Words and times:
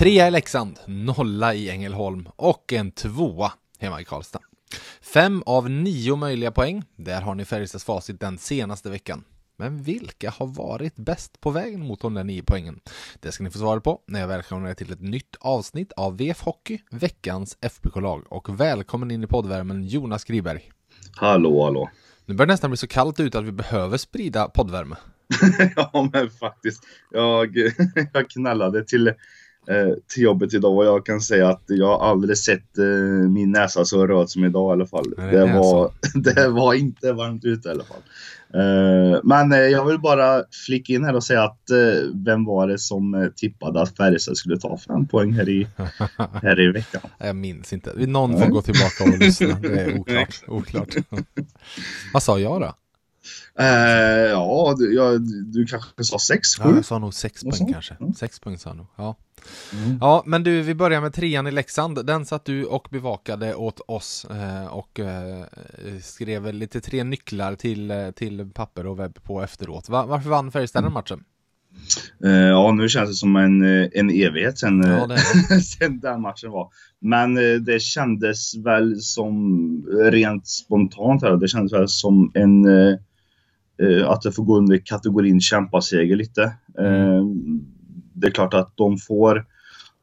Trea 0.00 0.28
i 0.28 0.30
Leksand, 0.30 0.78
nolla 0.86 1.54
i 1.54 1.70
Ängelholm 1.70 2.28
och 2.36 2.72
en 2.72 2.90
tvåa 2.90 3.52
hemma 3.78 4.00
i 4.00 4.04
Karlstad. 4.04 4.40
Fem 5.00 5.42
av 5.46 5.70
nio 5.70 6.16
möjliga 6.16 6.50
poäng, 6.50 6.82
där 6.96 7.20
har 7.20 7.34
ni 7.34 7.44
Färjestads 7.44 7.84
facit 7.84 8.20
den 8.20 8.38
senaste 8.38 8.90
veckan. 8.90 9.24
Men 9.56 9.82
vilka 9.82 10.30
har 10.30 10.46
varit 10.46 10.96
bäst 10.96 11.40
på 11.40 11.50
vägen 11.50 11.80
mot 11.80 12.00
de 12.00 12.14
där 12.14 12.24
nio 12.24 12.42
poängen? 12.42 12.80
Det 13.20 13.32
ska 13.32 13.44
ni 13.44 13.50
få 13.50 13.58
svara 13.58 13.80
på 13.80 14.00
när 14.06 14.20
jag 14.20 14.28
välkomnar 14.28 14.70
er 14.70 14.74
till 14.74 14.92
ett 14.92 15.00
nytt 15.00 15.36
avsnitt 15.40 15.92
av 15.92 16.16
VF 16.16 16.42
Hockey, 16.42 16.78
veckans 16.90 17.58
FBK-lag. 17.60 18.24
Och 18.28 18.60
välkommen 18.60 19.10
in 19.10 19.24
i 19.24 19.26
poddvärmen 19.26 19.84
Jonas 19.84 20.24
Griberg. 20.24 20.70
Hallå, 21.16 21.64
hallå. 21.64 21.90
Nu 22.26 22.34
börjar 22.34 22.46
det 22.46 22.52
nästan 22.52 22.70
bli 22.70 22.76
så 22.76 22.86
kallt 22.86 23.20
ute 23.20 23.38
att 23.38 23.44
vi 23.44 23.52
behöver 23.52 23.96
sprida 23.96 24.48
poddvärme. 24.48 24.96
ja, 25.76 26.08
men 26.12 26.30
faktiskt. 26.30 26.82
Jag, 27.10 27.56
jag 28.12 28.30
knallade 28.30 28.84
till 28.84 29.12
till 30.14 30.22
jobbet 30.22 30.54
idag 30.54 30.76
och 30.76 30.84
jag 30.84 31.06
kan 31.06 31.20
säga 31.20 31.48
att 31.48 31.62
jag 31.66 31.86
har 31.98 32.10
aldrig 32.10 32.38
sett 32.38 32.78
eh, 32.78 32.84
min 33.28 33.52
näsa 33.52 33.84
så 33.84 34.06
röd 34.06 34.30
som 34.30 34.44
idag 34.44 34.70
i 34.70 34.72
alla 34.72 34.86
fall. 34.86 35.14
Det, 35.16 35.30
det 35.30 35.52
var, 35.52 35.90
det 36.34 36.48
var 36.48 36.74
inte 36.74 37.12
varmt 37.12 37.44
ute 37.44 37.68
i 37.68 37.72
alla 37.72 37.84
fall. 37.84 38.02
Eh, 38.54 39.20
men 39.24 39.50
jag 39.70 39.84
vill 39.84 39.98
bara 39.98 40.44
flika 40.66 40.92
in 40.92 41.04
här 41.04 41.16
och 41.16 41.24
säga 41.24 41.42
att 41.42 41.62
vem 42.14 42.44
var 42.44 42.68
det 42.68 42.78
som 42.78 43.30
tippade 43.36 43.82
att 43.82 43.96
Färjestad 43.96 44.36
skulle 44.36 44.58
ta 44.58 44.78
fem 44.78 45.06
poäng 45.06 45.32
här 45.32 45.48
i, 45.48 45.66
här 46.42 46.60
i 46.60 46.72
veckan? 46.72 47.02
Jag 47.18 47.36
minns 47.36 47.72
inte. 47.72 47.92
Någon 48.06 48.38
får 48.38 48.46
gå 48.46 48.62
tillbaka 48.62 49.04
och 49.04 49.18
lyssna. 49.18 49.58
Det 49.62 49.80
är 49.80 49.98
oklart. 49.98 50.42
oklart. 50.48 50.94
Vad 52.12 52.22
sa 52.22 52.38
jag 52.38 52.60
då? 52.60 52.74
Uh, 53.60 53.66
ja, 54.30 54.74
du, 54.78 54.94
jag, 54.94 55.20
du 55.52 55.66
kanske 55.66 56.04
sa 56.04 56.18
sex, 56.18 56.56
sju? 56.56 56.68
Ja, 56.68 56.74
jag 56.74 56.84
sa 56.84 56.98
nog 56.98 57.14
sex 57.14 57.42
poäng 57.42 57.72
kanske. 57.72 57.96
Mm. 58.00 58.14
Sex 58.14 58.40
poäng 58.40 58.58
sa 58.58 58.70
jag 58.70 58.76
nog. 58.76 58.86
Ja. 58.96 59.16
Mm. 59.72 59.98
ja, 60.00 60.22
men 60.26 60.42
du, 60.42 60.62
vi 60.62 60.74
börjar 60.74 61.00
med 61.00 61.14
trean 61.14 61.46
i 61.46 61.50
Leksand. 61.50 62.06
Den 62.06 62.26
satt 62.26 62.44
du 62.44 62.64
och 62.64 62.88
bevakade 62.90 63.54
åt 63.54 63.80
oss 63.86 64.26
eh, 64.30 64.66
och 64.66 65.00
eh, 65.00 65.44
skrev 66.02 66.54
lite 66.54 66.80
tre 66.80 67.04
nycklar 67.04 67.54
till, 67.54 67.90
eh, 67.90 68.10
till 68.10 68.50
papper 68.54 68.86
och 68.86 68.98
webb 68.98 69.22
på 69.22 69.42
efteråt. 69.42 69.88
Va, 69.88 70.06
varför 70.06 70.30
vann 70.30 70.52
Färjestad 70.52 70.84
den 70.84 70.92
matchen? 70.92 71.24
Uh, 72.24 72.30
ja, 72.32 72.72
nu 72.72 72.88
känns 72.88 73.10
det 73.10 73.14
som 73.14 73.36
en, 73.36 73.62
en 73.92 74.10
evighet 74.10 74.58
sen, 74.58 74.82
ja, 74.82 75.16
sen 75.78 76.00
den 76.00 76.20
matchen 76.20 76.50
var. 76.50 76.68
Men 76.98 77.34
det 77.64 77.82
kändes 77.82 78.56
väl 78.56 79.00
som 79.00 79.86
rent 80.00 80.48
spontant 80.48 81.22
här, 81.22 81.36
det 81.36 81.48
kändes 81.48 81.72
väl 81.72 81.88
som 81.88 82.32
en 82.34 82.66
att 84.06 84.22
det 84.22 84.32
får 84.32 84.44
gå 84.44 84.58
under 84.58 84.78
kategorin 84.84 85.40
kämpaseger 85.40 86.16
lite. 86.16 86.52
Mm 86.78 87.60
det 88.20 88.26
är 88.26 88.30
klart 88.30 88.54
att 88.54 88.76
de 88.76 88.98
får 88.98 89.46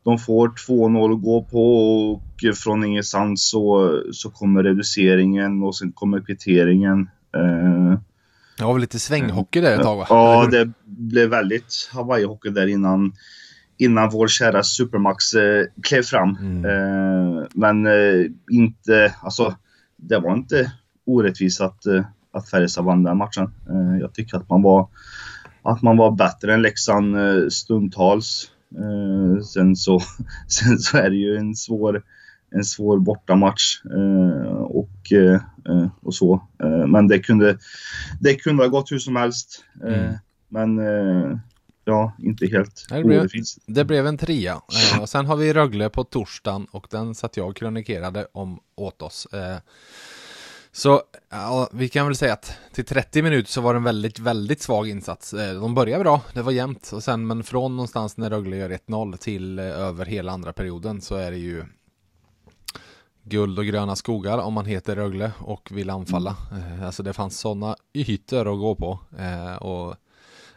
de 0.03 0.17
får 0.19 0.47
2-0 0.47 1.13
att 1.13 1.21
gå 1.21 1.43
på 1.43 1.87
och 2.11 2.55
från 2.55 2.83
ingenstans 2.83 3.49
så, 3.49 4.01
så 4.11 4.29
kommer 4.29 4.63
reduceringen 4.63 5.63
och 5.63 5.75
sen 5.75 5.91
kommer 5.91 6.21
kvitteringen. 6.21 7.09
Eh, 7.35 7.99
det 8.57 8.63
var 8.63 8.73
väl 8.73 8.81
lite 8.81 8.99
svänghockey 8.99 9.61
där 9.61 9.75
ett 9.75 9.83
tag 9.83 9.97
va? 9.97 10.05
Ja, 10.09 10.47
det 10.51 10.71
blev 10.85 11.29
väldigt 11.29 11.89
Hawaii-hockey 11.93 12.49
där 12.49 12.67
innan, 12.67 13.13
innan 13.77 14.09
vår 14.09 14.27
kära 14.27 14.63
Supermax 14.63 15.33
eh, 15.33 15.65
klev 15.83 16.01
fram. 16.01 16.37
Mm. 16.39 16.65
Eh, 16.65 17.43
men 17.53 17.85
eh, 17.85 18.25
inte, 18.51 19.13
alltså 19.21 19.55
det 19.95 20.19
var 20.19 20.33
inte 20.33 20.71
orättvist 21.05 21.61
att, 21.61 21.85
eh, 21.85 22.05
att 22.37 22.49
Färjestad 22.49 22.85
vann 22.85 23.03
den 23.03 23.17
matchen. 23.17 23.53
Eh, 23.69 23.99
jag 23.99 24.13
tycker 24.13 24.37
att 24.37 24.49
man 24.49 24.61
var 24.61 24.87
att 25.67 25.81
man 25.81 25.97
var 25.97 26.11
bättre 26.11 26.53
än 26.53 26.61
Leksand 26.61 27.17
eh, 27.17 27.47
stundtals. 27.49 28.51
Eh, 28.75 29.43
sen, 29.43 29.75
så, 29.75 29.99
sen 30.47 30.79
så 30.79 30.97
är 30.97 31.09
det 31.09 31.15
ju 31.15 31.37
en 31.37 31.55
svår, 31.55 32.03
en 32.51 32.63
svår 32.63 32.99
bortamatch 32.99 33.81
eh, 33.85 34.51
och, 34.51 34.89
och 36.01 36.15
så. 36.15 36.47
Men 36.87 37.07
det 37.07 37.19
kunde, 37.19 37.57
det 38.19 38.35
kunde 38.35 38.63
ha 38.63 38.67
gått 38.67 38.91
hur 38.91 38.99
som 38.99 39.15
helst. 39.15 39.63
Mm. 39.83 40.13
Men 40.49 40.79
ja, 41.85 42.13
inte 42.19 42.47
helt 42.47 42.87
det 42.89 43.03
blev, 43.03 43.29
det 43.65 43.85
blev 43.85 44.07
en 44.07 44.17
trea. 44.17 44.61
och 45.01 45.09
sen 45.09 45.25
har 45.25 45.35
vi 45.35 45.53
Rögle 45.53 45.89
på 45.89 46.03
torsdagen 46.03 46.67
och 46.71 46.87
den 46.91 47.15
satt 47.15 47.37
jag 47.37 47.49
och 47.49 47.55
kronikerade 47.55 48.27
om 48.31 48.59
åt 48.75 49.01
oss. 49.01 49.27
Så 50.77 51.01
ja, 51.29 51.69
vi 51.71 51.89
kan 51.89 52.05
väl 52.05 52.15
säga 52.15 52.33
att 52.33 52.51
till 52.73 52.85
30 52.85 53.21
minuter 53.21 53.51
så 53.51 53.61
var 53.61 53.73
det 53.73 53.77
en 53.77 53.83
väldigt, 53.83 54.19
väldigt 54.19 54.61
svag 54.61 54.89
insats. 54.89 55.33
Eh, 55.33 55.61
de 55.61 55.73
började 55.73 56.03
bra, 56.03 56.21
det 56.33 56.41
var 56.41 56.51
jämnt 56.51 56.91
och 56.93 57.03
sen 57.03 57.27
men 57.27 57.43
från 57.43 57.75
någonstans 57.75 58.17
när 58.17 58.29
Rögle 58.29 58.57
gör 58.57 58.69
1-0 58.69 59.17
till 59.17 59.59
eh, 59.59 59.65
över 59.65 60.05
hela 60.05 60.31
andra 60.31 60.53
perioden 60.53 61.01
så 61.01 61.15
är 61.15 61.31
det 61.31 61.37
ju 61.37 61.65
guld 63.23 63.59
och 63.59 63.65
gröna 63.65 63.95
skogar 63.95 64.37
om 64.37 64.53
man 64.53 64.65
heter 64.65 64.95
Rögle 64.95 65.31
och 65.39 65.69
vill 65.71 65.89
anfalla. 65.89 66.35
Eh, 66.51 66.85
alltså 66.85 67.03
det 67.03 67.13
fanns 67.13 67.39
sådana 67.39 67.75
ytor 67.93 68.53
att 68.53 68.59
gå 68.59 68.75
på 68.75 68.99
och 69.67 69.95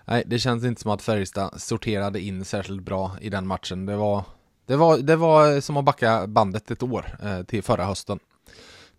nej, 0.04 0.22
det 0.26 0.38
känns 0.38 0.64
inte 0.64 0.82
som 0.82 0.90
att 0.90 1.02
Färjestad 1.02 1.60
sorterade 1.60 2.20
in 2.20 2.44
särskilt 2.44 2.82
bra 2.82 3.12
i 3.20 3.30
den 3.30 3.46
matchen. 3.46 3.86
Det 3.86 3.96
var, 3.96 4.24
det 4.66 4.76
var, 4.76 4.98
det 4.98 5.16
var 5.16 5.60
som 5.60 5.76
att 5.76 5.84
backa 5.84 6.26
bandet 6.26 6.70
ett 6.70 6.82
år 6.82 7.16
till 7.44 7.62
förra 7.62 7.84
hösten 7.84 8.18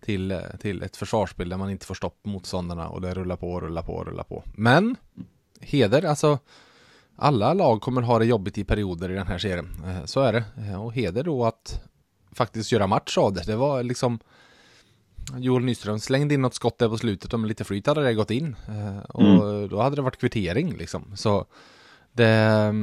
till, 0.01 0.39
till 0.59 0.84
ett 0.84 0.97
försvarsspel 0.97 1.50
där 1.50 1.57
man 1.57 1.69
inte 1.69 1.85
får 1.85 1.95
stopp 1.95 2.25
motståndarna 2.25 2.89
och 2.89 3.01
det 3.01 3.13
rullar 3.13 3.35
på 3.35 3.51
och 3.51 3.62
rullar 3.62 3.84
på 3.84 3.94
och 3.94 4.06
rullar 4.06 4.23
på. 4.23 4.44
Men 4.56 4.95
heder, 5.59 6.06
alltså 6.06 6.39
alla 7.16 7.53
lag 7.53 7.81
kommer 7.81 8.01
ha 8.01 8.19
det 8.19 8.25
jobbigt 8.25 8.57
i 8.57 8.63
perioder 8.63 9.11
i 9.11 9.13
den 9.13 9.28
här 9.28 9.38
serien. 9.38 9.67
Eh, 9.85 10.06
så 10.06 10.22
är 10.22 10.34
det. 10.34 10.44
Eh, 10.57 10.84
och 10.84 10.94
heder 10.94 11.23
då 11.23 11.45
att 11.45 11.81
faktiskt 12.31 12.72
göra 12.72 12.88
match 12.88 13.17
av 13.17 13.34
det. 13.34 13.44
Det 13.45 13.56
var 13.56 13.84
liksom 13.84 14.19
Joel 15.38 15.63
Nyström 15.63 16.00
slängde 16.00 16.34
in 16.34 16.41
något 16.41 16.53
skott 16.53 16.78
där 16.78 16.90
på 16.90 16.97
slutet 16.97 17.34
och 17.34 17.40
med 17.40 17.47
lite 17.47 17.63
flyt 17.63 17.88
hade 17.88 18.03
det 18.03 18.13
gått 18.13 18.31
in. 18.31 18.56
Eh, 18.67 19.00
och 19.00 19.22
mm. 19.22 19.69
då 19.69 19.81
hade 19.81 19.95
det 19.95 20.01
varit 20.01 20.19
kvittering 20.19 20.78
liksom. 20.78 21.11
Så 21.16 21.45
det, 22.11 22.73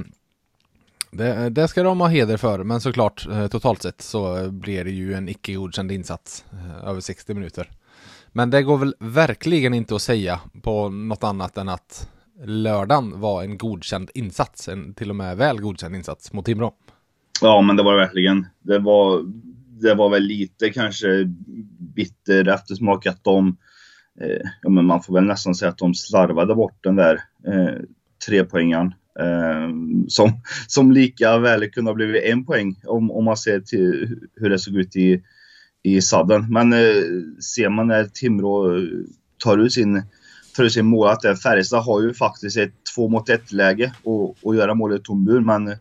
det, 1.11 1.51
det, 1.51 1.69
ska 1.69 1.83
de 1.83 2.01
ha 2.01 2.09
heder 2.09 2.37
för, 2.37 2.65
men 2.65 2.81
såklart 2.81 3.27
eh, 3.27 3.47
totalt 3.47 3.83
sett 3.83 4.03
så 4.03 4.51
blir 4.51 4.85
det 4.85 4.91
ju 4.91 5.15
en 5.15 5.29
icke 5.29 5.55
godkänd 5.55 5.93
insats 5.93 6.45
eh, 6.53 6.89
över 6.89 7.01
60 7.01 7.35
minuter. 7.35 7.71
Men 8.33 8.51
det 8.51 8.63
går 8.63 8.79
väl 8.79 8.95
verkligen 8.99 9.75
inte 9.75 9.95
att 9.95 10.03
säga 10.03 10.41
på 10.63 10.89
något 10.89 11.25
annat 11.25 11.57
än 11.57 11.69
att 11.69 12.11
lördagen 12.45 13.21
var 13.21 13.43
en 13.43 13.59
godkänd 13.59 14.11
insats, 14.15 14.69
en 14.69 14.95
till 14.95 15.11
och 15.11 15.17
med 15.17 15.37
väl 15.37 15.61
godkänd 15.61 15.97
insats 15.97 16.33
mot 16.33 16.45
Timrå. 16.45 16.73
Ja, 17.43 17.61
men 17.63 17.77
det 17.77 17.83
var 17.83 17.93
det 17.93 18.05
verkligen. 18.05 18.47
Det 18.63 18.79
var, 18.79 19.23
det 19.81 19.95
var 19.95 20.11
väl 20.11 20.23
lite 20.23 20.71
kanske 20.71 21.25
bitter 21.79 22.49
eftersmak 22.49 23.07
att 23.07 23.25
de, 23.25 23.57
eh, 24.21 24.49
ja 24.63 24.71
men 24.71 24.85
man 24.85 25.03
får 25.03 25.15
väl 25.15 25.25
nästan 25.25 25.55
säga 25.55 25.69
att 25.69 25.79
de 25.79 25.95
slarvade 25.95 26.55
bort 26.55 26.79
den 26.81 26.97
där 26.97 27.15
eh, 27.47 27.83
trepoängaren 28.27 28.95
Ehm, 29.21 30.09
som, 30.09 30.33
som 30.67 30.93
lika 30.93 31.39
väl 31.39 31.71
kunde 31.71 31.91
ha 31.91 31.95
blivit 31.95 32.25
en 32.25 32.45
poäng 32.45 32.77
om, 32.87 33.11
om 33.11 33.25
man 33.25 33.37
ser 33.37 33.61
till 33.61 34.19
hur 34.37 34.51
det 34.51 34.59
såg 34.59 34.75
ut 34.75 34.97
i, 34.97 35.23
i 35.83 36.01
sadden. 36.01 36.47
Men 36.51 36.73
eh, 36.73 37.03
ser 37.55 37.69
man 37.69 37.87
när 37.87 38.05
Timrå 38.05 38.77
eh, 38.77 38.83
tar 39.45 39.59
ut 39.59 39.73
sin, 39.73 40.03
tar 40.57 40.65
ut 40.65 40.73
sin 40.73 40.87
mål 40.87 41.09
att 41.09 41.25
eh, 41.25 41.35
Färjestad 41.35 41.85
har 41.85 42.03
ju 42.03 42.15
faktiskt 42.15 42.57
ett 42.57 42.73
två 42.95 43.09
mot 43.09 43.29
ett 43.29 43.53
läge 43.53 43.93
och, 44.03 44.37
och 44.43 44.55
göra 44.55 44.75
målet 44.75 45.05
tom 45.05 45.25
bur, 45.25 45.41
men 45.41 45.69
eh, 45.69 45.77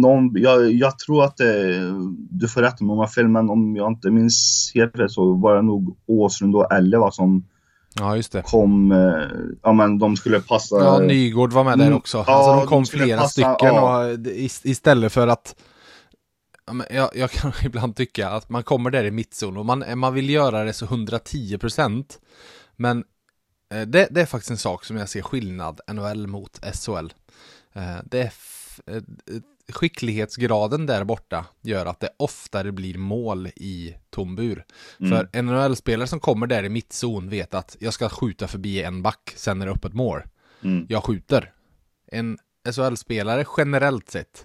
någon, 0.00 0.32
jag, 0.34 0.72
jag, 0.72 0.98
tror 0.98 1.24
att 1.24 1.36
det, 1.36 1.80
du 2.30 2.48
får 2.48 2.62
rätta 2.62 2.84
mig 2.84 2.92
om 2.92 2.98
jag 2.98 3.06
har 3.06 3.12
fel, 3.12 3.28
men 3.28 3.50
om 3.50 3.76
jag 3.76 3.92
inte 3.92 4.10
minns 4.10 4.70
helt 4.74 4.98
rätt 4.98 5.10
så 5.10 5.32
var 5.32 5.56
det 5.56 5.62
nog 5.62 5.96
Åslund 6.06 6.56
och 6.56 6.72
Elle 6.72 7.12
som 7.12 7.44
Ja, 7.94 8.16
just 8.16 8.32
det. 8.32 8.42
Kom, 8.42 8.92
eh, 8.92 8.98
ja 9.62 9.72
men 9.72 9.98
de 9.98 10.16
skulle 10.16 10.40
passa. 10.40 10.76
Ja, 10.76 10.98
Nygård 10.98 11.52
var 11.52 11.64
med 11.64 11.78
där 11.78 11.86
mm. 11.86 11.98
också. 11.98 12.24
Ja, 12.26 12.34
alltså 12.34 12.52
de 12.52 12.66
kom 12.66 12.82
de 12.82 12.88
flera 12.88 13.20
passa, 13.20 13.28
stycken 13.28 13.74
ja. 13.74 14.06
och 14.06 14.18
istället 14.62 15.12
för 15.12 15.28
att 15.28 15.54
jag, 16.90 17.10
jag, 17.16 17.30
kan 17.30 17.52
ibland 17.64 17.96
tycka 17.96 18.28
att 18.28 18.48
man 18.48 18.62
kommer 18.62 18.90
där 18.90 19.04
i 19.04 19.10
mittzon 19.10 19.56
och 19.56 19.66
man, 19.66 19.84
man 19.94 20.14
vill 20.14 20.30
göra 20.30 20.64
det 20.64 20.72
så 20.72 20.86
110% 20.86 22.04
Men 22.76 23.04
eh, 23.74 23.82
det, 23.82 24.08
det, 24.10 24.20
är 24.20 24.26
faktiskt 24.26 24.50
en 24.50 24.58
sak 24.58 24.84
som 24.84 24.96
jag 24.96 25.08
ser 25.08 25.22
skillnad 25.22 25.80
NHL 25.92 26.26
mot 26.26 26.60
SHL. 26.74 27.12
Eh, 27.72 27.96
det 28.04 28.20
är 28.20 28.32
skicklighetsgraden 29.68 30.86
där 30.86 31.04
borta 31.04 31.46
gör 31.62 31.86
att 31.86 32.00
det 32.00 32.08
oftare 32.16 32.72
blir 32.72 32.98
mål 32.98 33.46
i 33.46 33.94
tom 34.10 34.36
bur. 34.36 34.64
Mm. 35.00 35.10
För 35.10 35.42
NHL-spelare 35.42 36.06
som 36.06 36.20
kommer 36.20 36.46
där 36.46 36.64
i 36.64 36.68
mittzon 36.68 37.28
vet 37.28 37.54
att 37.54 37.76
jag 37.80 37.94
ska 37.94 38.08
skjuta 38.08 38.48
förbi 38.48 38.82
en 38.82 39.02
back, 39.02 39.32
sen 39.36 39.62
är 39.62 39.66
det 39.66 39.72
öppet 39.72 39.94
mål. 39.94 40.22
Mm. 40.62 40.86
Jag 40.88 41.04
skjuter. 41.04 41.52
En 42.06 42.38
SHL-spelare 42.70 43.44
generellt 43.56 44.10
sett 44.10 44.44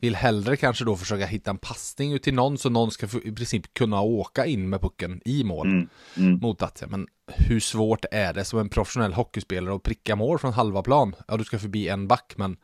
vill 0.00 0.14
hellre 0.14 0.56
kanske 0.56 0.84
då 0.84 0.96
försöka 0.96 1.26
hitta 1.26 1.50
en 1.50 1.58
passning 1.58 2.12
ut 2.12 2.22
till 2.22 2.34
någon 2.34 2.58
så 2.58 2.70
någon 2.70 2.90
ska 2.90 3.06
i 3.24 3.32
princip 3.32 3.74
kunna 3.74 4.00
åka 4.00 4.46
in 4.46 4.68
med 4.68 4.80
pucken 4.80 5.20
i 5.24 5.44
mål. 5.44 5.66
Mm. 5.66 5.88
Mm. 6.16 6.38
Mot 6.38 6.62
att, 6.62 6.82
men 6.88 7.06
hur 7.26 7.60
svårt 7.60 8.04
är 8.10 8.34
det 8.34 8.44
som 8.44 8.58
en 8.58 8.68
professionell 8.68 9.12
hockeyspelare 9.12 9.74
att 9.74 9.82
pricka 9.82 10.16
mål 10.16 10.38
från 10.38 10.52
halva 10.52 10.82
plan? 10.82 11.14
Ja, 11.28 11.36
du 11.36 11.44
ska 11.44 11.58
förbi 11.58 11.88
en 11.88 12.08
back, 12.08 12.34
men 12.36 12.56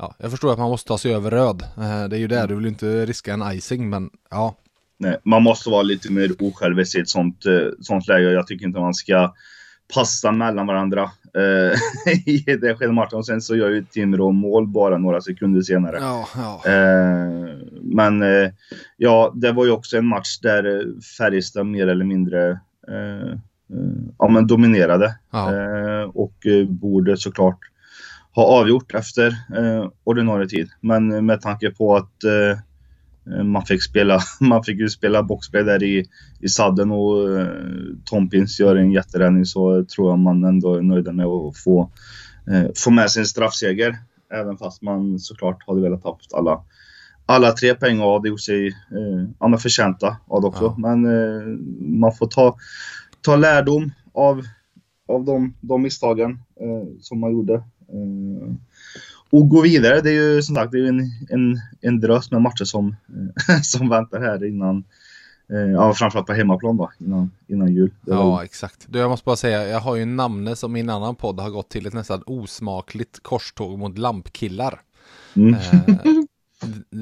ja, 0.00 0.14
jag 0.18 0.30
förstår 0.30 0.52
att 0.52 0.58
man 0.58 0.70
måste 0.70 0.88
ta 0.88 0.98
sig 0.98 1.14
över 1.14 1.30
röd. 1.30 1.62
Eh, 1.76 2.08
Det 2.08 2.16
är 2.16 2.20
ju 2.20 2.26
det, 2.28 2.46
du 2.46 2.54
vill 2.54 2.64
ju 2.64 2.70
inte 2.70 3.06
riska 3.06 3.32
en 3.32 3.52
icing, 3.52 3.90
men 3.90 4.10
ja, 4.30 4.54
Nej, 4.98 5.16
man 5.24 5.42
måste 5.42 5.70
vara 5.70 5.82
lite 5.82 6.12
mer 6.12 6.30
osjälvisk 6.40 6.96
i 6.96 7.00
ett 7.00 7.08
sånt, 7.08 7.46
eh, 7.46 7.68
sånt 7.80 8.08
läge. 8.08 8.30
Jag 8.32 8.46
tycker 8.46 8.66
inte 8.66 8.80
man 8.80 8.94
ska 8.94 9.34
passa 9.94 10.32
mellan 10.32 10.66
varandra 10.66 11.02
eh, 11.34 11.78
i 12.26 12.44
det 12.60 12.74
skedet. 12.76 13.12
Och 13.12 13.26
sen 13.26 13.40
så 13.40 13.56
gör 13.56 13.68
ju 13.68 13.84
Timrå 13.84 14.32
mål 14.32 14.66
bara 14.66 14.98
några 14.98 15.20
sekunder 15.20 15.62
senare. 15.62 15.98
ja, 16.00 16.28
ja. 16.36 16.62
Men 17.82 18.22
ja, 18.96 19.32
det 19.34 19.52
var 19.52 19.64
ju 19.64 19.70
också 19.70 19.96
en 19.96 20.06
match 20.06 20.38
där 20.42 20.86
Färjestad 21.18 21.66
mer 21.66 21.86
eller 21.86 22.04
mindre 22.04 22.60
ja, 24.18 24.28
men 24.28 24.46
dominerade. 24.46 25.18
ja. 25.30 25.52
Och 26.14 26.46
borde 26.68 27.16
såklart 27.16 27.58
ha 28.34 28.44
avgjort 28.44 28.94
efter 28.94 29.26
eh, 29.56 29.88
ordinarie 30.04 30.48
tid. 30.48 30.68
Men 30.80 31.12
eh, 31.12 31.22
med 31.22 31.40
tanke 31.40 31.70
på 31.70 31.96
att 31.96 32.24
eh, 32.24 32.58
man 33.44 33.66
fick 33.66 33.82
spela, 33.82 34.20
man 34.40 34.64
fick 34.64 34.78
ju 34.78 34.88
spela 34.88 35.22
boxplay 35.22 35.62
där 35.62 35.82
i, 35.82 36.06
i 36.40 36.48
sadden 36.48 36.90
och 36.90 37.38
eh, 37.38 37.48
Tompins 38.04 38.60
gör 38.60 38.76
en 38.76 38.92
jätteräddning 38.92 39.44
så 39.44 39.84
tror 39.84 40.10
jag 40.10 40.18
man 40.18 40.44
ändå 40.44 40.74
är 40.74 40.82
nöjda 40.82 41.12
med 41.12 41.26
att 41.26 41.58
få, 41.58 41.90
eh, 42.50 42.70
få 42.76 42.90
med 42.90 43.10
sin 43.10 43.26
straffseger. 43.26 43.98
Även 44.32 44.56
fast 44.56 44.82
man 44.82 45.18
såklart 45.18 45.66
hade 45.66 45.80
velat 45.80 46.04
ha 46.04 46.18
alla, 46.34 46.64
alla 47.26 47.52
tre 47.52 47.74
poäng 47.74 48.00
och 48.00 48.12
hade 48.12 48.28
gjort 48.28 48.40
sig 48.40 48.66
eh, 49.40 49.56
förtjänta 49.58 50.16
av 50.26 50.40
det 50.40 50.46
också. 50.46 50.64
Ja. 50.64 50.74
Men 50.78 51.04
eh, 51.04 51.46
man 52.00 52.12
får 52.12 52.26
ta, 52.26 52.56
ta 53.20 53.36
lärdom 53.36 53.92
av, 54.14 54.42
av 55.08 55.24
de, 55.24 55.54
de 55.60 55.82
misstagen 55.82 56.30
eh, 56.60 56.88
som 57.00 57.20
man 57.20 57.32
gjorde. 57.32 57.62
Eh, 57.92 58.54
och 59.30 59.48
gå 59.48 59.60
vidare. 59.60 60.00
Det 60.00 60.10
är 60.10 60.34
ju 60.34 60.42
som 60.42 60.54
sagt 60.54 60.72
det 60.72 60.78
är 60.78 60.84
en, 60.88 61.00
en, 61.30 61.60
en 61.80 62.00
drös 62.00 62.30
med 62.30 62.42
matcher 62.42 62.64
som, 62.64 62.96
som 63.62 63.88
väntar 63.88 64.20
här 64.20 64.44
innan, 64.48 64.84
eh, 65.52 65.56
ja, 65.58 65.94
framförallt 65.94 66.26
på 66.26 66.32
hemmaplan 66.32 66.76
då, 66.76 66.90
innan, 66.98 67.30
innan 67.48 67.74
jul. 67.74 67.90
Det 68.00 68.10
var- 68.14 68.18
Ja, 68.24 68.44
exakt. 68.44 68.86
Du, 68.88 68.98
jag 68.98 69.10
måste 69.10 69.24
bara 69.24 69.36
säga, 69.36 69.68
jag 69.68 69.80
har 69.80 69.96
ju 69.96 70.04
namnet 70.04 70.58
som 70.58 70.76
i 70.76 70.80
en 70.80 70.90
annan 70.90 71.14
podd 71.14 71.40
har 71.40 71.50
gått 71.50 71.68
till 71.68 71.86
ett 71.86 71.94
nästan 71.94 72.22
osmakligt 72.26 73.22
korståg 73.22 73.78
mot 73.78 73.98
lampkillar. 73.98 74.80
Mm. 75.34 75.54
Eh, 75.54 75.96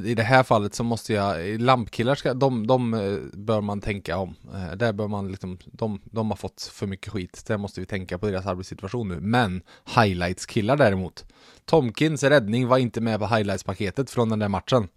I 0.05 0.15
det 0.15 0.23
här 0.23 0.43
fallet 0.43 0.75
så 0.75 0.85
måste 0.85 1.13
jag, 1.13 1.61
lampkillar 1.61 2.15
ska, 2.15 2.35
de, 2.35 2.67
de 2.67 2.95
eh, 2.95 3.19
bör 3.33 3.61
man 3.61 3.81
tänka 3.81 4.19
om. 4.19 4.35
Eh, 4.55 4.77
Där 4.77 4.93
bör 4.93 5.09
man 5.09 5.29
liksom, 5.31 5.59
de, 5.65 6.01
de 6.05 6.31
har 6.31 6.37
fått 6.37 6.71
för 6.73 6.87
mycket 6.87 7.13
skit. 7.13 7.45
Där 7.47 7.59
måste 7.59 7.81
vi 7.81 7.87
tänka 7.87 8.19
på 8.19 8.27
deras 8.27 8.47
arbetssituation 8.47 9.09
nu. 9.09 9.21
Men 9.21 9.63
highlights-killar 9.97 10.77
däremot. 10.77 11.25
Tomkins 11.65 12.23
räddning 12.23 12.69
var 12.69 12.79
inte 12.79 13.01
med 13.01 13.21
på 13.21 13.27
highlights-paketet 13.27 14.11
från 14.11 14.29
den 14.29 14.39
där 14.39 14.49
matchen. 14.49 14.89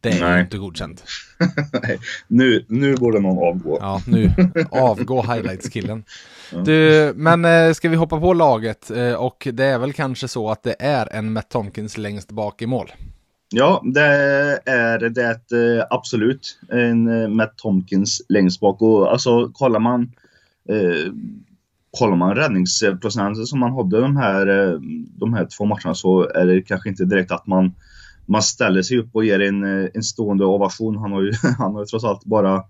Det 0.00 0.10
är 0.10 0.30
Nej. 0.30 0.40
inte 0.40 0.58
godkänt. 0.58 1.04
Nej, 1.82 1.98
nu, 2.28 2.64
nu 2.68 2.96
borde 2.96 3.20
någon 3.20 3.48
avgå. 3.48 3.78
Ja, 3.80 4.00
nu 4.06 4.32
avgå 4.70 5.22
highlights-killen. 5.22 6.04
Du, 6.64 7.12
men 7.16 7.44
eh, 7.44 7.72
ska 7.72 7.88
vi 7.88 7.96
hoppa 7.96 8.20
på 8.20 8.32
laget? 8.32 8.90
Eh, 8.90 9.12
och 9.12 9.48
det 9.52 9.64
är 9.64 9.78
väl 9.78 9.92
kanske 9.92 10.28
så 10.28 10.50
att 10.50 10.62
det 10.62 10.76
är 10.78 11.12
en 11.12 11.32
Matt 11.32 11.48
Tomkins 11.50 11.98
längst 11.98 12.30
bak 12.30 12.62
i 12.62 12.66
mål. 12.66 12.92
Ja, 13.54 13.82
det 13.84 14.00
är 14.66 14.98
det 14.98 15.52
eh, 15.52 15.86
absolut. 15.90 16.58
En 16.68 17.08
eh, 17.08 17.28
Matt 17.28 17.58
Tomkins 17.58 18.22
längst 18.28 18.60
bak. 18.60 18.82
Och 18.82 19.12
alltså 19.12 19.48
kollar 19.52 19.80
man 19.80 20.02
eh, 20.68 21.12
kollar 21.90 22.16
man 22.16 22.34
räddningsprocenten 22.34 23.46
som 23.46 23.60
man 23.60 23.72
hade 23.72 24.00
de 24.00 24.16
här, 24.16 24.46
eh, 24.46 24.80
de 25.16 25.34
här 25.34 25.48
två 25.56 25.64
matcherna 25.64 25.94
så 25.94 26.28
är 26.28 26.46
det 26.46 26.62
kanske 26.62 26.88
inte 26.88 27.04
direkt 27.04 27.32
att 27.32 27.46
man, 27.46 27.74
man 28.26 28.42
ställer 28.42 28.82
sig 28.82 28.98
upp 28.98 29.08
och 29.12 29.24
ger 29.24 29.40
en, 29.40 29.64
en 29.94 30.02
stående 30.02 30.44
ovation. 30.44 30.96
Han 30.96 31.12
har 31.12 31.22
ju, 31.22 31.32
han 31.58 31.74
har 31.74 31.80
ju 31.80 31.86
trots 31.86 32.04
allt 32.04 32.24
bara 32.24 32.62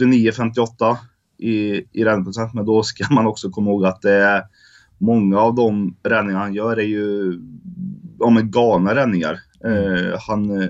89-58 0.00 0.96
i, 1.38 1.84
i 1.92 2.04
räddningsprocent. 2.04 2.54
Men 2.54 2.66
då 2.66 2.82
ska 2.82 3.14
man 3.14 3.26
också 3.26 3.50
komma 3.50 3.70
ihåg 3.70 3.86
att 3.86 4.02
det 4.02 4.14
är 4.14 4.42
många 4.98 5.38
av 5.40 5.54
de 5.54 5.96
räddningar 6.02 6.38
han 6.38 6.54
gör 6.54 6.76
är 6.76 6.86
ju 6.86 7.38
ja, 8.18 8.40
galna 8.42 8.94
räddningar. 8.94 9.38
Eh, 9.64 10.18
han, 10.28 10.62
eh, 10.62 10.68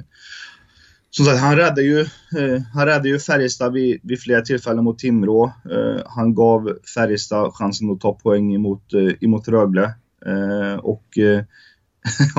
som 1.10 1.24
sagt, 1.24 1.40
han 1.40 1.56
räddade 1.56 1.82
ju, 1.82 2.00
eh, 2.00 2.62
han 2.74 2.86
räddade 2.86 3.08
ju 3.08 3.18
Färjestad 3.18 3.72
vid, 3.72 4.00
vid 4.02 4.20
flera 4.20 4.40
tillfällen 4.40 4.84
mot 4.84 4.98
Timrå. 4.98 5.44
Eh, 5.46 6.02
han 6.06 6.34
gav 6.34 6.72
Färjestad 6.94 7.54
chansen 7.54 7.90
att 7.90 8.00
ta 8.00 8.12
poäng 8.12 8.54
emot, 8.54 8.94
eh, 8.94 9.14
emot 9.20 9.48
Rögle. 9.48 9.94
Eh, 10.26 10.78
och 10.78 11.18
eh, 11.18 11.44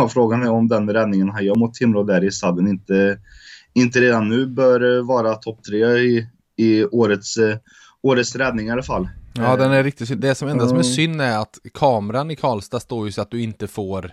frågan 0.09 0.43
är 0.43 0.49
om 0.49 0.67
den 0.67 0.89
räddningen 0.93 1.29
han 1.29 1.45
gör 1.45 1.55
mot 1.55 1.73
Timrå 1.73 2.03
där 2.03 2.23
i 2.23 2.31
sadden 2.31 2.67
inte, 2.67 3.19
inte 3.73 4.01
redan 4.01 4.29
nu 4.29 4.45
bör 4.47 5.01
vara 5.01 5.35
topp 5.35 5.63
tre 5.63 5.97
i, 5.97 6.27
i 6.57 6.85
årets, 6.85 7.35
årets 8.01 8.35
räddning 8.35 8.67
i 8.67 8.71
alla 8.71 8.83
fall. 8.83 9.09
Ja, 9.33 9.55
den 9.55 9.71
är 9.71 9.83
riktigt 9.83 10.07
synd. 10.07 10.21
Det 10.21 10.35
som 10.35 10.47
enda 10.47 10.67
som 10.67 10.77
är 10.77 10.83
Mm. 10.83 10.93
synd 10.93 11.21
är 11.21 11.37
att 11.37 11.57
kameran 11.73 12.31
i 12.31 12.35
Karlstad 12.35 12.79
står 12.79 13.05
ju 13.05 13.11
så 13.11 13.21
att 13.21 13.31
du 13.31 13.41
inte 13.41 13.67
får 13.67 14.11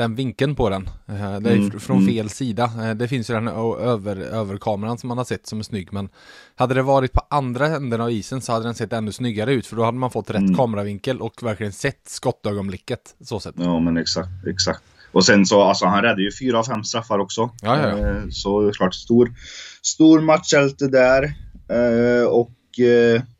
den 0.00 0.14
vinkeln 0.14 0.54
på 0.54 0.68
den. 0.70 0.86
Eh, 1.08 1.14
Det 1.40 1.50
är 1.50 1.56
Mm, 1.56 1.70
fr- 1.70 1.78
från 1.78 1.96
mm. 1.96 2.08
fel 2.08 2.28
sida. 2.28 2.64
Eh, 2.64 2.90
Det 2.94 3.08
finns 3.08 3.30
ju 3.30 3.34
den 3.34 3.48
över, 3.48 4.16
överkameran 4.16 4.98
som 4.98 5.08
man 5.08 5.18
har 5.18 5.24
sett 5.24 5.46
som 5.46 5.58
är 5.58 5.62
snygg, 5.62 5.92
men 5.92 6.08
hade 6.56 6.74
det 6.74 6.82
varit 6.82 7.12
på 7.12 7.20
andra 7.30 7.66
änden 7.66 8.00
av 8.00 8.10
isen 8.10 8.40
så 8.40 8.52
hade 8.52 8.64
den 8.64 8.74
sett 8.74 8.92
ännu 8.92 9.12
snyggare 9.12 9.52
ut, 9.52 9.66
för 9.66 9.76
då 9.76 9.84
hade 9.84 9.98
man 9.98 10.10
fått 10.10 10.30
rätt 10.30 10.36
Mm. 10.42 10.54
kameravinkel 10.56 11.20
och 11.20 11.42
verkligen 11.42 11.72
sett 11.72 12.00
skottögonblicket. 12.06 13.00
Så 13.24 13.40
sett. 13.40 13.54
Ja, 13.58 13.80
men 13.80 13.96
exakt, 13.96 14.28
exakt. 14.46 14.80
Och 15.12 15.24
sen 15.24 15.46
så, 15.46 15.62
alltså 15.62 15.86
han 15.86 16.02
räddade 16.02 16.22
ju 16.22 16.30
fyra 16.40 16.58
av 16.58 16.64
fem 16.64 16.84
straffar 16.84 17.18
också. 17.18 17.40
Ja, 17.62 17.78
ja, 17.80 17.88
ja. 17.98 18.08
Eh, 18.08 18.28
Så 18.30 18.72
klart, 18.72 18.94
stor, 18.94 19.32
stor 19.82 20.20
matchhjälte 20.20 20.86
där. 20.88 21.34
Och 22.30 22.50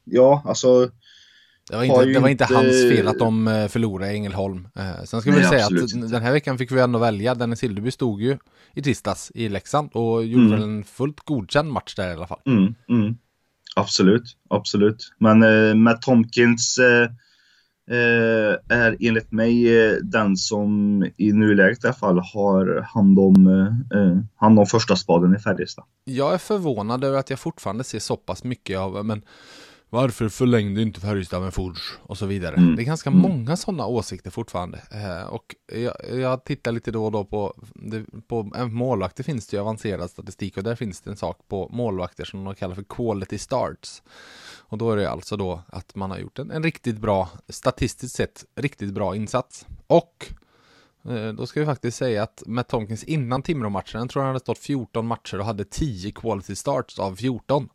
ja, 0.04 0.42
alltså. 0.46 0.90
Det 1.70 1.76
var, 1.76 1.84
inte, 1.84 2.04
det 2.04 2.18
var 2.20 2.28
inte 2.28 2.44
hans 2.44 2.82
fel 2.82 3.08
att 3.08 3.18
de 3.18 3.48
eh, 3.48 3.68
förlorade 3.68 4.12
i 4.12 4.14
Ängelholm. 4.14 4.68
Eh, 4.76 5.04
Sen 5.04 5.20
ska 5.20 5.30
vi 5.30 5.44
säga 5.44 5.64
att 5.66 5.70
inte. 5.70 5.96
den 6.06 6.22
här 6.22 6.32
veckan 6.32 6.58
fick 6.58 6.72
vi 6.72 6.80
ändå 6.80 6.98
välja. 6.98 7.34
Dennis 7.34 7.62
Hildeby 7.62 7.90
stod 7.90 8.22
ju 8.22 8.38
i 8.74 8.82
tisdags 8.82 9.32
i 9.34 9.48
Leksand 9.48 9.90
och 9.92 10.24
gjorde 10.24 10.44
Mm. 10.56 10.62
en 10.62 10.84
fullt 10.84 11.20
godkänd 11.20 11.72
match 11.72 11.94
där 11.94 12.10
i 12.10 12.12
alla 12.12 12.26
fall. 12.26 12.40
Mm, 12.46 12.74
mm. 12.88 13.16
Absolut, 13.76 14.36
absolut. 14.50 15.12
Men 15.18 15.42
eh, 15.42 15.74
Matt 15.74 16.02
Tomkins 16.02 16.78
eh, 16.78 17.02
eh, 17.96 18.56
är 18.78 18.96
enligt 19.00 19.32
mig 19.32 19.78
eh, 19.86 19.92
den 20.02 20.36
som 20.36 21.04
i 21.16 21.32
nuläget 21.32 21.84
i 21.84 21.86
alla 21.86 21.94
fall 21.94 22.18
har 22.18 22.86
hand 22.94 23.18
om, 23.18 23.46
eh, 23.94 24.18
hand 24.36 24.58
om 24.58 24.66
första 24.66 24.96
spaden 24.96 25.36
i 25.36 25.38
Färjestad. 25.38 25.84
Jag 26.04 26.34
är 26.34 26.38
förvånad 26.38 27.04
över 27.04 27.18
att 27.18 27.30
jag 27.30 27.38
fortfarande 27.38 27.84
ser 27.84 27.98
så 27.98 28.16
pass 28.16 28.44
mycket 28.44 28.78
av, 28.78 29.06
men 29.06 29.22
varför 29.90 30.28
förlängde 30.28 30.82
inte 30.82 31.00
Färjestad 31.00 31.42
med 31.42 31.54
Forge 31.54 31.80
och 32.02 32.18
så 32.18 32.26
vidare. 32.26 32.54
Mm. 32.56 32.76
Det 32.76 32.82
är 32.82 32.84
ganska 32.84 33.10
Mm. 33.10 33.22
många 33.22 33.56
sådana 33.56 33.86
åsikter 33.86 34.30
fortfarande. 34.30 34.82
Eh, 34.90 35.26
och 35.26 35.54
jag, 35.72 35.94
jag 36.20 36.44
tittar 36.44 36.72
lite 36.72 36.90
då 36.90 37.04
och 37.04 37.12
då 37.12 37.24
på, 37.24 37.54
det, 37.74 38.04
på 38.28 38.52
eh, 38.56 38.66
målvakter 38.66 39.24
finns 39.24 39.46
det 39.46 39.56
ju 39.56 39.60
avancerad 39.60 40.10
statistik 40.10 40.56
och 40.56 40.62
där 40.62 40.74
finns 40.74 41.00
det 41.00 41.10
en 41.10 41.16
sak 41.16 41.38
på 41.48 41.68
målvakter 41.72 42.24
som 42.24 42.44
de 42.44 42.54
kallar 42.54 42.74
för 42.74 42.84
quality 42.88 43.38
starts. 43.38 44.02
Och 44.58 44.78
då 44.78 44.92
är 44.92 44.96
det 44.96 45.10
alltså 45.10 45.36
då 45.36 45.62
att 45.68 45.94
man 45.94 46.10
har 46.10 46.18
gjort 46.18 46.38
en, 46.38 46.50
en 46.50 46.62
riktigt 46.62 46.98
bra, 46.98 47.28
statistiskt 47.48 48.16
sett, 48.16 48.44
riktigt 48.56 48.92
bra 48.94 49.16
insats. 49.16 49.66
Och 49.86 50.26
eh, 51.08 51.28
då 51.32 51.46
ska 51.46 51.60
vi 51.60 51.66
faktiskt 51.66 51.98
säga 51.98 52.22
att 52.22 52.42
Matt 52.46 52.68
Tomkins 52.68 53.04
innan 53.04 53.42
Timrå-matchen, 53.42 54.08
tror 54.08 54.22
han 54.22 54.28
hade 54.28 54.40
stått 54.40 54.58
14 54.58 55.06
matcher 55.06 55.38
och 55.38 55.44
hade 55.44 55.64
10 55.64 56.12
quality 56.12 56.56
starts 56.56 56.98
av 56.98 57.16
14. 57.16 57.68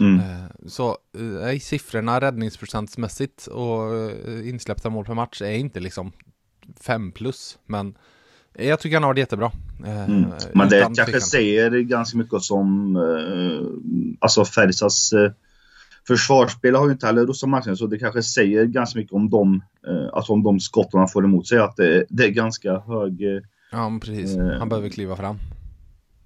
Mm. 0.00 0.20
Eh, 0.20 0.44
Så 0.66 0.98
eh, 1.44 1.54
i 1.54 1.60
siffrorna 1.60 2.20
räddningsprocentsmässigt 2.20 3.46
och 3.46 3.94
eh, 3.94 4.48
insläppta 4.48 4.90
mål 4.90 5.04
per 5.04 5.14
match 5.14 5.42
är 5.42 5.52
inte 5.52 5.80
liksom 5.80 6.12
5 6.80 7.12
plus. 7.12 7.58
Men 7.66 7.94
jag 8.58 8.80
tycker 8.80 8.96
han 8.96 9.04
har 9.04 9.14
det 9.14 9.20
jättebra. 9.20 9.52
Mm. 9.86 10.24
Men 10.52 10.68
det 10.68 10.80
kanske 10.80 11.04
tvekan. 11.04 11.20
säger 11.20 11.70
ganska 11.70 12.18
mycket 12.18 12.42
som 12.42 12.96
alltså 14.20 14.44
Färjestads 14.44 15.14
försvarsspel 16.06 16.74
har 16.74 16.86
ju 16.86 16.92
inte 16.92 17.06
heller 17.06 17.26
rostat 17.26 17.48
marknaden 17.50 17.76
så 17.76 17.86
det 17.86 17.98
kanske 17.98 18.22
säger 18.22 18.64
ganska 18.64 18.98
mycket 18.98 19.12
om 19.12 19.30
de, 19.30 19.62
alltså 20.12 20.32
om 20.32 20.42
de 20.42 20.60
skotten 20.60 20.98
han 20.98 21.08
får 21.08 21.24
emot 21.24 21.48
sig 21.48 21.58
att 21.58 21.76
det, 21.76 22.04
det 22.08 22.24
är 22.24 22.30
ganska 22.30 22.78
hög, 22.78 23.42
Ja, 23.72 23.98
precis. 24.02 24.36
Han 24.58 24.68
behöver 24.68 24.88
kliva 24.88 25.16
fram. 25.16 25.38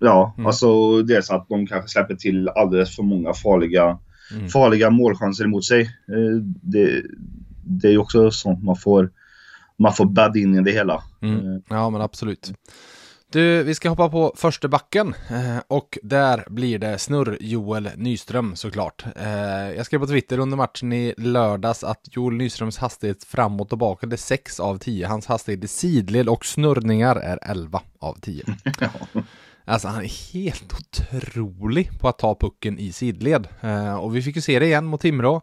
Ja, 0.05 0.35
mm. 0.37 0.47
alltså 0.47 1.03
dels 1.03 1.31
att 1.31 1.49
de 1.49 1.67
kanske 1.67 1.89
släpper 1.89 2.15
till 2.15 2.49
alldeles 2.49 2.97
för 2.97 3.03
många 3.03 3.35
farliga, 3.35 3.99
mm. 4.33 4.49
farliga 4.49 4.91
målchanser 4.91 5.45
emot 5.45 5.65
sig. 5.65 5.83
Eh, 5.83 6.43
det, 6.63 7.03
det 7.65 7.89
är 7.89 7.93
ju 7.93 7.99
också 7.99 8.31
sånt 8.31 8.65
man 8.65 8.77
får, 8.77 9.11
man 9.77 9.93
får 9.93 10.07
bädda 10.07 10.39
in 10.39 10.55
i 10.55 10.63
det 10.63 10.71
hela. 10.71 11.03
Mm. 11.23 11.63
Ja, 11.69 11.91
men 11.91 12.01
absolut. 12.01 12.53
Du, 13.35 13.63
vi 13.63 13.75
ska 13.75 13.89
hoppa 13.89 14.09
på 14.09 14.35
första 14.37 14.69
backen 14.69 15.15
eh, 15.31 15.59
och 15.69 15.99
där 16.03 16.45
blir 16.47 16.79
det 16.79 16.99
snurr 16.99 17.37
Joel 17.41 17.91
Nyström 17.97 18.57
såklart. 18.57 19.05
Eh, 19.17 19.71
jag 19.77 19.87
skrev 19.87 19.99
på 19.99 20.07
Twitter 20.07 20.39
under 20.39 20.57
matchen 20.57 20.93
i 20.93 21.15
lördags 21.17 21.85
att 21.85 22.01
Joel 22.11 22.35
Nyströms 22.35 22.79
hastighet 22.79 23.25
framåt 23.25 23.61
och 23.61 23.69
tillbaka 23.69 24.07
är 24.07 24.17
6 24.17 24.61
av 24.61 24.79
10. 24.79 25.07
Hans 25.07 25.27
hastighet 25.27 25.65
i 25.65 25.69
sidled 25.69 26.29
och 26.29 26.47
snurrningar 26.47 27.17
är 27.17 27.39
11 27.43 27.81
av 27.99 28.15
10. 28.21 28.45
Alltså 29.67 29.89
han 29.89 30.05
är 30.05 30.33
helt 30.33 30.73
otrolig 30.73 32.01
på 32.01 32.09
att 32.09 32.19
ta 32.19 32.35
pucken 32.35 32.79
i 32.79 32.93
sidled. 32.93 33.49
Eh, 33.61 33.95
och 33.95 34.17
vi 34.17 34.23
fick 34.23 34.37
ju 34.37 34.43
se 34.43 34.59
det 34.59 34.67
igen 34.67 34.85
mot 34.85 35.01
Timrå. 35.01 35.43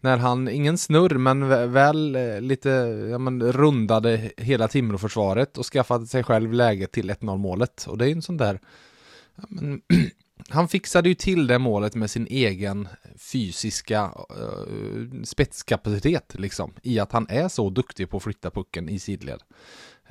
När 0.00 0.16
han, 0.16 0.48
ingen 0.48 0.78
snurr, 0.78 1.14
men 1.18 1.72
väl 1.72 2.16
eh, 2.16 2.40
lite, 2.40 2.68
ja 3.10 3.18
men 3.18 3.52
rundade 3.52 4.30
hela 4.36 4.68
Timrå-försvaret 4.68 5.58
och 5.58 5.66
skaffade 5.66 6.06
sig 6.06 6.24
själv 6.24 6.52
läge 6.52 6.86
till 6.86 7.10
1-0 7.10 7.36
målet. 7.36 7.86
Och 7.88 7.98
det 7.98 8.04
är 8.04 8.08
ju 8.08 8.14
en 8.14 8.22
sån 8.22 8.36
där, 8.36 8.60
ja, 9.34 9.44
men, 9.48 9.80
han 10.48 10.68
fixade 10.68 11.08
ju 11.08 11.14
till 11.14 11.46
det 11.46 11.58
målet 11.58 11.94
med 11.94 12.10
sin 12.10 12.26
egen 12.26 12.88
fysiska 13.16 14.10
eh, 14.30 15.22
spetskapacitet 15.24 16.34
liksom. 16.38 16.74
I 16.82 16.98
att 16.98 17.12
han 17.12 17.26
är 17.28 17.48
så 17.48 17.70
duktig 17.70 18.10
på 18.10 18.16
att 18.16 18.22
flytta 18.22 18.50
pucken 18.50 18.88
i 18.88 18.98
sidled. 18.98 19.40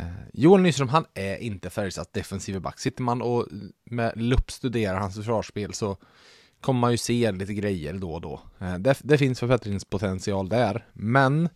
Eh, 0.01 0.07
Joel 0.33 0.61
Nyström, 0.61 0.89
han 0.89 1.05
är 1.13 1.37
inte 1.37 1.69
Färjestads 1.69 2.11
defensiva 2.11 2.59
back. 2.59 2.79
Sitter 2.79 3.03
man 3.03 3.21
och 3.21 3.47
med 3.85 4.13
lupp 4.15 4.51
studerar 4.51 4.99
hans 4.99 5.15
försvarsspel 5.15 5.73
så 5.73 5.97
kommer 6.61 6.79
man 6.79 6.91
ju 6.91 6.97
se 6.97 7.31
lite 7.31 7.53
grejer 7.53 7.93
då 7.93 8.13
och 8.13 8.21
då. 8.21 8.41
Eh, 8.59 8.77
det, 8.77 8.99
det 9.03 9.17
finns 9.17 9.39
förbättringspotential 9.39 10.49
där, 10.49 10.85
men 10.93 11.49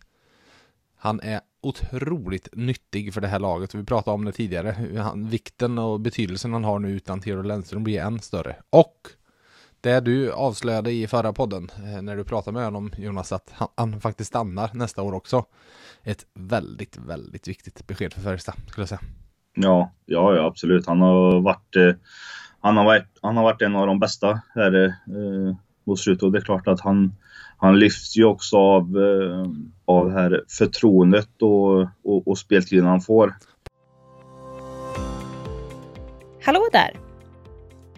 han 0.96 1.20
är 1.20 1.40
otroligt 1.60 2.48
nyttig 2.52 3.14
för 3.14 3.20
det 3.20 3.28
här 3.28 3.38
laget. 3.38 3.74
Vi 3.74 3.84
pratade 3.84 4.14
om 4.14 4.24
det 4.24 4.32
tidigare. 4.32 4.98
Han, 5.02 5.28
vikten 5.28 5.78
och 5.78 6.00
betydelsen 6.00 6.52
han 6.52 6.64
har 6.64 6.78
nu 6.78 6.90
utan 6.90 7.20
Theodor 7.20 7.44
Lennström 7.44 7.84
blir 7.84 8.00
än 8.00 8.20
större. 8.20 8.56
Och 8.70 9.08
det 9.80 10.00
du 10.00 10.32
avslöjade 10.32 10.92
i 10.92 11.06
förra 11.06 11.32
podden 11.32 11.70
eh, 11.76 12.02
när 12.02 12.16
du 12.16 12.24
pratade 12.24 12.54
med 12.54 12.64
honom 12.64 12.92
Jonas 12.98 13.32
att 13.32 13.50
han, 13.52 13.68
han, 13.74 14.00
faktiskt 14.00 14.28
stannar 14.28 14.70
nästa 14.74 15.02
år 15.02 15.12
också. 15.12 15.44
Ett 16.06 16.26
väldigt, 16.34 16.96
väldigt 16.96 17.48
viktigt 17.48 17.86
besked 17.86 18.12
för 18.12 18.20
Färjestad 18.20 18.54
skulle 18.68 18.82
jag 18.82 18.88
säga. 18.88 19.00
Ja, 19.54 19.92
ja, 20.06 20.36
ja 20.36 20.46
absolut. 20.46 20.86
Han 20.86 21.00
har 21.00 21.40
varit 21.40 21.76
eh, 21.76 21.94
han 22.60 22.76
har 22.76 22.84
varit, 22.84 23.06
han 23.22 23.36
har 23.36 23.44
varit 23.44 23.62
en 23.62 23.76
av 23.76 23.86
de 23.86 23.98
bästa 23.98 24.40
här 24.54 24.84
eh, 24.84 25.56
mot 25.84 26.00
slutet 26.00 26.22
och 26.22 26.32
det 26.32 26.38
är 26.38 26.42
klart 26.42 26.68
att 26.68 26.80
han, 26.80 27.14
han 27.56 27.78
lyfts 27.78 28.16
ju 28.16 28.24
också 28.24 28.56
av, 28.56 28.96
eh, 28.96 29.46
av 29.84 30.10
här 30.10 30.44
förtroendet 30.48 31.42
och, 31.42 31.80
och, 32.04 32.28
och 32.28 32.38
speltiden 32.38 32.86
han 32.86 33.00
får. 33.00 33.34
Hallå 36.44 36.68
där! 36.72 37.00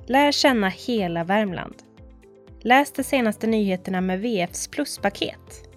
Lär 0.07 0.33
känna 0.33 0.69
hela 0.69 1.25
Värmland. 1.25 1.75
Läs 2.61 2.93
de 2.93 3.03
senaste 3.03 3.47
nyheterna 3.47 4.01
med 4.01 4.21
VFs 4.21 4.69
pluspaket. 4.69 5.69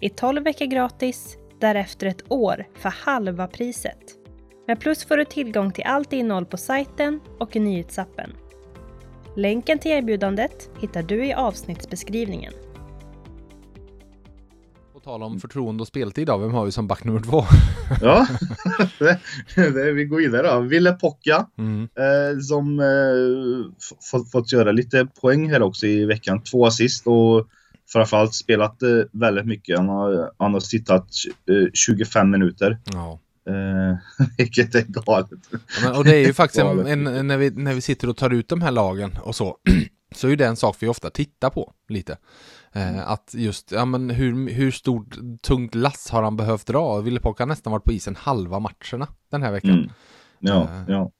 I 0.00 0.08
12 0.08 0.44
veckor 0.44 0.66
gratis, 0.66 1.36
därefter 1.60 2.06
ett 2.06 2.32
år 2.32 2.66
för 2.74 2.88
halva 2.88 3.46
priset. 3.46 3.98
Med 4.66 4.80
Plus 4.80 5.04
får 5.04 5.16
du 5.16 5.24
tillgång 5.24 5.72
till 5.72 5.84
allt 5.84 6.12
innehåll 6.12 6.46
på 6.46 6.56
sajten 6.56 7.20
och 7.38 7.56
i 7.56 7.60
nyhetsappen. 7.60 8.30
Länken 9.36 9.78
till 9.78 9.90
erbjudandet 9.90 10.70
hittar 10.80 11.02
du 11.02 11.26
i 11.26 11.34
avsnittsbeskrivningen. 11.34 12.52
På 14.92 15.00
tal 15.00 15.22
om 15.22 15.40
förtroende 15.40 15.80
och 15.80 15.86
speltid 15.86 16.26
då, 16.26 16.36
vem 16.36 16.52
har 16.52 16.64
vi 16.64 16.72
som 16.72 16.86
back 16.86 17.04
nummer 17.04 17.20
två? 17.20 17.44
ja, 18.00 18.26
det, 18.98 19.70
det, 19.70 19.92
vi 19.92 20.04
går 20.04 20.16
vidare 20.16 20.54
då. 20.54 20.60
Ville 20.60 20.92
Pocka 20.92 21.46
mm. 21.58 21.82
eh, 21.82 22.38
som 22.38 22.80
eh, 22.80 23.86
fått, 24.10 24.30
fått 24.30 24.52
göra 24.52 24.72
lite 24.72 25.06
poäng 25.20 25.50
här 25.50 25.62
också 25.62 25.86
i 25.86 26.04
veckan. 26.04 26.42
Två 26.42 26.66
assist 26.66 27.06
och 27.06 27.48
framförallt 27.92 28.34
spelat 28.34 28.82
eh, 28.82 28.88
väldigt 29.12 29.46
mycket. 29.46 29.78
Han 29.78 29.88
har, 29.88 30.30
han 30.38 30.52
har 30.52 30.60
sittat 30.60 31.08
25 31.74 32.30
minuter. 32.30 32.78
Ja. 32.92 33.20
Eh, 33.48 34.26
vilket 34.38 34.74
är 34.74 34.82
galet. 34.82 35.30
Ja, 35.50 35.58
men, 35.82 35.96
och 35.96 36.04
det 36.04 36.16
är 36.16 36.26
ju 36.26 36.32
faktiskt 36.34 36.64
en, 36.64 37.06
en, 37.06 37.26
när, 37.26 37.36
vi, 37.36 37.50
när 37.50 37.74
vi 37.74 37.80
sitter 37.80 38.08
och 38.08 38.16
tar 38.16 38.30
ut 38.30 38.48
de 38.48 38.62
här 38.62 38.70
lagen 38.70 39.18
och 39.22 39.34
så, 39.34 39.56
så 40.14 40.28
är 40.28 40.36
det 40.36 40.46
en 40.46 40.56
sak 40.56 40.76
vi 40.80 40.88
ofta 40.88 41.10
tittar 41.10 41.50
på 41.50 41.72
lite. 41.88 42.18
Eh, 42.72 42.88
mm. 42.88 43.00
att 43.06 43.34
just, 43.34 43.72
ja 43.72 43.84
men 43.84 44.10
hur, 44.10 44.50
hur 44.50 44.70
stort 44.70 45.16
tungt 45.42 45.74
lass 45.74 46.10
har 46.10 46.22
han 46.22 46.36
behövt 46.36 46.66
dra? 46.66 47.00
Ville 47.00 47.20
Pock 47.20 47.38
har 47.38 47.46
nästan 47.46 47.70
varit 47.72 47.84
på 47.84 47.92
isen 47.92 48.16
halva 48.16 48.58
matcherna 48.58 49.08
den 49.30 49.42
här 49.42 49.52
veckan. 49.52 49.70
Mm. 49.70 49.90
Ja, 50.38 50.62
eh. 50.62 50.82
ja. 50.88 51.10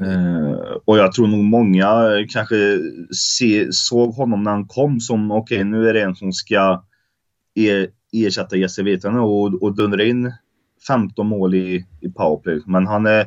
Eh, 0.00 0.76
och 0.84 0.98
jag 0.98 1.12
tror 1.12 1.26
nog 1.26 1.44
många 1.44 2.08
kanske 2.28 2.78
se, 3.10 3.72
såg 3.72 4.14
honom 4.14 4.42
när 4.42 4.50
han 4.50 4.66
kom 4.66 5.00
som 5.00 5.30
okej, 5.30 5.58
okay, 5.58 5.64
nu 5.64 5.88
är 5.88 5.94
det 5.94 6.02
en 6.02 6.16
som 6.16 6.32
ska 6.32 6.84
er, 7.54 7.88
ersätta 8.12 8.56
Jesse 8.56 8.82
Virtanen 8.82 9.20
och, 9.20 9.62
och 9.62 9.76
dundra 9.76 10.04
in 10.04 10.32
15 10.86 11.26
mål 11.26 11.54
i, 11.54 11.86
i 12.00 12.08
powerplay. 12.08 12.62
Men 12.66 12.86
han, 12.86 13.06
är, 13.06 13.26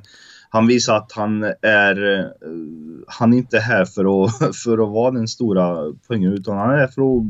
han 0.50 0.68
visar 0.68 0.96
att 0.96 1.12
han 1.12 1.44
är, 1.62 2.28
han 3.08 3.34
är 3.34 3.38
inte 3.38 3.60
här 3.60 3.86
för 3.86 4.26
att, 4.26 4.56
för 4.64 4.74
att 4.74 4.94
vara 4.94 5.12
den 5.12 5.28
stora 5.28 5.94
poängen 6.08 6.34
utan 6.34 6.58
han 6.58 6.80
är 6.80 6.88
för 6.88 7.02
att 7.02 7.24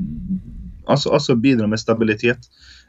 alltså, 0.86 1.10
alltså 1.10 1.36
bidra 1.36 1.68
med 1.68 1.80
stabilitet. 1.80 2.40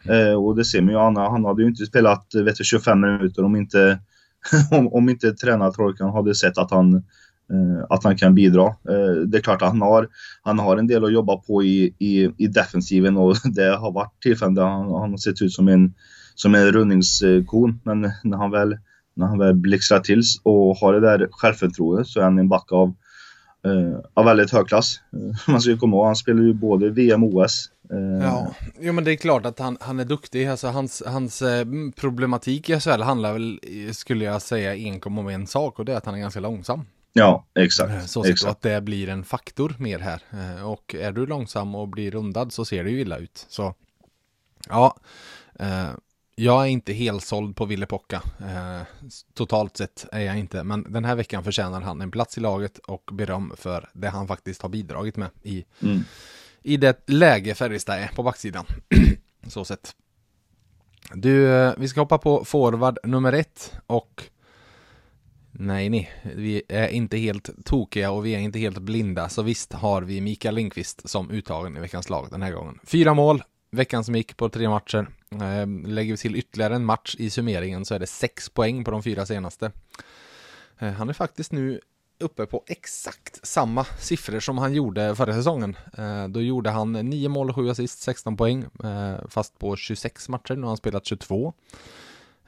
Eh, 0.05 0.35
och 0.35 0.57
det 0.57 0.65
ser 0.65 0.81
man 0.81 0.95
ju, 0.95 0.99
han, 1.01 1.17
han 1.17 1.45
hade 1.45 1.63
ju 1.63 1.69
inte 1.69 1.87
spelat 1.87 2.27
vet 2.35 2.57
du, 2.57 2.65
25 2.65 3.01
minuter 3.01 3.45
om 3.45 3.57
inte, 3.57 3.99
om, 4.71 4.93
om 4.93 5.09
inte 5.09 5.33
tränartrojkan 5.33 6.11
hade 6.11 6.35
sett 6.35 6.59
att 6.59 6.71
han, 6.71 6.95
eh, 6.95 7.85
att 7.89 8.05
han 8.05 8.17
kan 8.17 8.35
bidra. 8.35 8.67
Eh, 8.67 9.23
det 9.27 9.39
är 9.39 9.43
klart 9.43 9.63
att 9.63 9.69
han 9.69 9.83
har, 9.83 10.09
han 10.43 10.59
har 10.59 10.77
en 10.77 10.87
del 10.87 11.05
att 11.05 11.13
jobba 11.13 11.37
på 11.37 11.63
i, 11.63 11.95
i, 11.99 12.31
i 12.37 12.47
defensiven 12.47 13.17
och 13.17 13.37
det 13.45 13.77
har 13.77 13.93
varit 13.93 14.23
tillfällen 14.23 14.55
där 14.55 14.65
han, 14.65 14.95
han 14.95 15.11
har 15.11 15.17
sett 15.17 15.43
ut 15.43 15.53
som 15.53 15.69
en 15.69 15.95
som 16.41 16.55
en 16.55 16.73
rundningskon. 16.73 17.81
Men 17.85 18.01
när 18.25 18.37
han 18.37 18.51
väl, 18.51 18.79
när 19.15 19.27
han 19.27 19.39
väl 19.39 19.55
blixtrar 19.55 20.01
till 20.01 20.23
och 20.43 20.77
har 20.77 20.93
det 20.93 21.01
där 21.01 21.29
självförtroendet 21.31 22.07
så 22.07 22.21
är 22.21 22.25
han 22.25 22.39
en 22.39 22.49
back 22.49 22.73
av, 22.73 22.95
eh, 23.65 24.01
av 24.15 24.25
väldigt 24.25 24.51
hög 24.51 24.69
klass. 24.69 25.01
Eh, 25.13 25.53
man 25.53 25.61
ska 25.61 25.77
komma 25.77 25.97
ihåg, 25.97 26.07
han 26.07 26.17
spelar 26.17 26.43
ju 26.43 26.53
både 26.53 26.91
VM 26.91 27.25
och 27.25 27.35
OS. 27.35 27.71
Eh. 27.91 28.27
Ja, 28.27 28.55
jo, 28.81 28.93
men 28.93 29.05
det 29.05 29.13
är 29.13 29.17
klart 29.17 29.47
att 29.47 29.59
han, 29.59 29.79
han 29.81 30.01
är 30.01 30.05
duktig. 30.05 30.47
Alltså, 30.47 30.69
hans, 30.69 31.03
hans 31.07 31.43
eh, 31.43 31.67
problematik 31.97 32.71
i 32.71 32.81
SHL 32.81 33.03
handlar 33.03 33.33
väl, 33.33 33.61
skulle 33.93 34.25
jag 34.25 34.43
säga, 34.43 34.75
enkom 34.75 35.19
om 35.19 35.29
en 35.29 35.47
sak 35.47 35.79
och 35.79 35.85
det 35.85 35.93
är 35.93 35.97
att 35.97 36.07
han 36.07 36.15
är 36.15 36.19
ganska 36.19 36.41
långsam. 36.41 36.85
Ja, 37.13 37.45
exakt. 37.55 37.91
Eh, 37.91 38.01
så 38.01 38.25
exakt. 38.25 38.51
att 38.51 38.63
det 38.63 38.81
blir 38.81 39.09
en 39.09 39.25
faktor 39.25 39.75
mer 39.79 39.99
här. 39.99 40.23
Och 40.65 40.95
är 40.95 41.13
du 41.13 41.27
långsam 41.27 41.75
och 41.75 41.89
blir 41.89 42.11
rundad 42.11 42.53
så 42.53 42.65
ser 42.65 42.85
det 42.85 42.91
ju 42.91 43.01
illa 43.01 43.17
ut. 43.19 43.47
Så 43.49 43.75
ja, 44.69 44.97
jag 46.41 46.63
är 46.63 46.67
inte 46.67 46.93
helt 46.93 47.25
såld 47.25 47.57
på 47.57 47.65
Ville 47.65 47.87
Pocka. 47.87 48.23
Eh, 48.41 48.83
totalt 49.35 49.77
sett 49.77 50.07
är 50.13 50.21
jag 50.21 50.39
inte, 50.39 50.65
men 50.65 50.93
den 50.93 51.05
här 51.05 51.17
veckan 51.17 51.45
förtjänar 51.45 51.81
han 51.81 52.01
en 52.01 52.11
plats 52.11 52.39
i 52.39 52.41
laget 52.41 52.79
och 52.79 53.11
beröm 53.13 53.53
för 53.57 53.89
det 53.93 54.09
han 54.09 54.29
faktiskt 54.29 54.63
har 54.63 54.69
bidragit 54.69 55.17
med 55.17 55.29
i, 55.43 55.65
mm. 55.83 56.01
i 56.63 56.77
det 56.77 57.09
läge 57.09 57.55
Färjestad 57.55 57.99
är 57.99 58.09
på 58.09 58.23
backsidan. 58.23 58.65
Så 59.47 59.65
sett. 59.65 59.95
Du, 61.15 61.53
eh, 61.53 61.75
vi 61.79 61.89
ska 61.89 62.01
hoppa 62.01 62.19
på 62.19 62.45
forward 62.45 62.99
nummer 63.05 63.33
ett 63.33 63.73
och 63.87 64.25
Nej, 65.53 65.89
nej, 65.89 66.11
vi 66.37 66.63
är 66.69 66.89
inte 66.89 67.17
helt 67.17 67.65
tokiga 67.65 68.11
och 68.11 68.27
vi 68.27 68.35
är 68.35 68.39
inte 68.39 68.59
helt 68.59 68.79
blinda, 68.79 69.29
så 69.29 69.43
visst 69.43 69.73
har 69.73 70.03
vi 70.03 70.21
Mikael 70.21 70.55
Lindqvist 70.55 71.11
som 71.11 71.31
uttagen 71.31 71.77
i 71.77 71.81
veckans 71.81 72.11
lag 72.11 72.29
den 72.31 72.43
här 72.43 72.53
gången. 72.53 72.79
Fyra 72.85 73.15
mål, 73.15 73.43
veckan 73.71 74.05
som 74.05 74.15
gick 74.15 74.37
på 74.37 74.49
tre 74.49 74.69
matcher. 74.69 75.07
Ehm, 75.43 75.87
lägger 75.87 76.13
vi 76.13 76.17
till 76.17 76.37
ytterligare 76.37 76.75
en 76.75 76.85
match 76.85 77.17
i 77.19 77.31
summeringen 77.31 77.85
så 77.85 77.95
är 77.95 77.99
det 77.99 78.07
sex 78.07 78.49
poäng 78.49 78.85
på 78.85 78.91
de 78.91 79.03
fyra 79.03 79.27
senaste. 79.27 79.73
Eh, 80.79 80.93
han 80.93 81.09
är 81.09 81.13
faktiskt 81.13 81.53
nu 81.53 81.81
uppe 82.21 82.47
på 82.47 82.65
exakt 82.67 83.47
samma 83.47 83.85
siffror 83.85 84.41
som 84.41 84.59
han 84.59 84.75
gjorde 84.75 85.17
förra 85.17 85.35
säsongen. 85.35 85.77
Eh, 85.99 86.29
då 86.29 86.43
gjorde 86.43 86.71
han 86.71 86.93
9 86.93 87.29
mål 87.29 87.49
och 87.49 87.57
7 87.57 87.71
assist, 87.71 88.01
16 88.01 88.37
poäng, 88.37 88.65
eh, 88.85 89.29
fast 89.29 89.59
på 89.59 89.77
26 89.77 90.29
matcher. 90.29 90.55
Nu 90.55 90.61
har 90.61 90.69
han 90.69 90.77
spelat 90.77 91.07
22. 91.07 91.55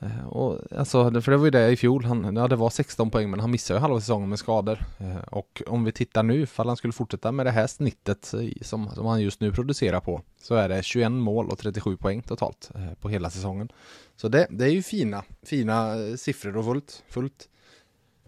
Eh, 0.03 0.27
och, 0.27 0.59
alltså, 0.79 1.21
för 1.21 1.33
det 1.33 1.37
var 1.37 1.45
ju 1.45 1.51
det 1.51 1.71
i 1.71 1.77
fjol, 1.77 2.05
han, 2.05 2.37
ja, 2.37 2.49
det 2.49 2.57
var 2.57 2.71
16 2.71 3.11
poäng 3.11 3.31
men 3.31 3.41
han 3.41 3.51
missade 3.51 3.79
ju 3.79 3.81
halva 3.81 4.01
säsongen 4.01 4.29
med 4.29 4.39
skador. 4.39 4.85
Eh, 4.99 5.17
och 5.17 5.63
om 5.67 5.85
vi 5.85 5.93
tittar 5.93 6.23
nu, 6.23 6.43
ifall 6.43 6.69
han 6.69 6.77
skulle 6.77 6.93
fortsätta 6.93 7.33
med 7.33 7.47
det 7.47 7.51
här 7.51 7.67
snittet 7.67 8.35
eh, 8.35 8.41
som, 8.63 8.91
som 8.91 9.07
han 9.07 9.21
just 9.21 9.41
nu 9.41 9.53
producerar 9.53 10.01
på, 10.01 10.23
så 10.43 10.55
är 10.55 10.69
det 10.69 10.83
21 10.83 11.13
mål 11.13 11.51
och 11.51 11.59
37 11.59 11.97
poäng 11.97 12.23
totalt 12.23 12.71
på 13.01 13.09
hela 13.09 13.31
säsongen. 13.31 13.69
Så 14.17 14.29
det, 14.29 14.47
det 14.51 14.65
är 14.65 14.71
ju 14.71 14.83
fina, 14.83 15.25
fina 15.43 15.97
siffror 16.17 16.57
och 16.57 16.65
fullt, 16.65 17.03
fullt 17.09 17.49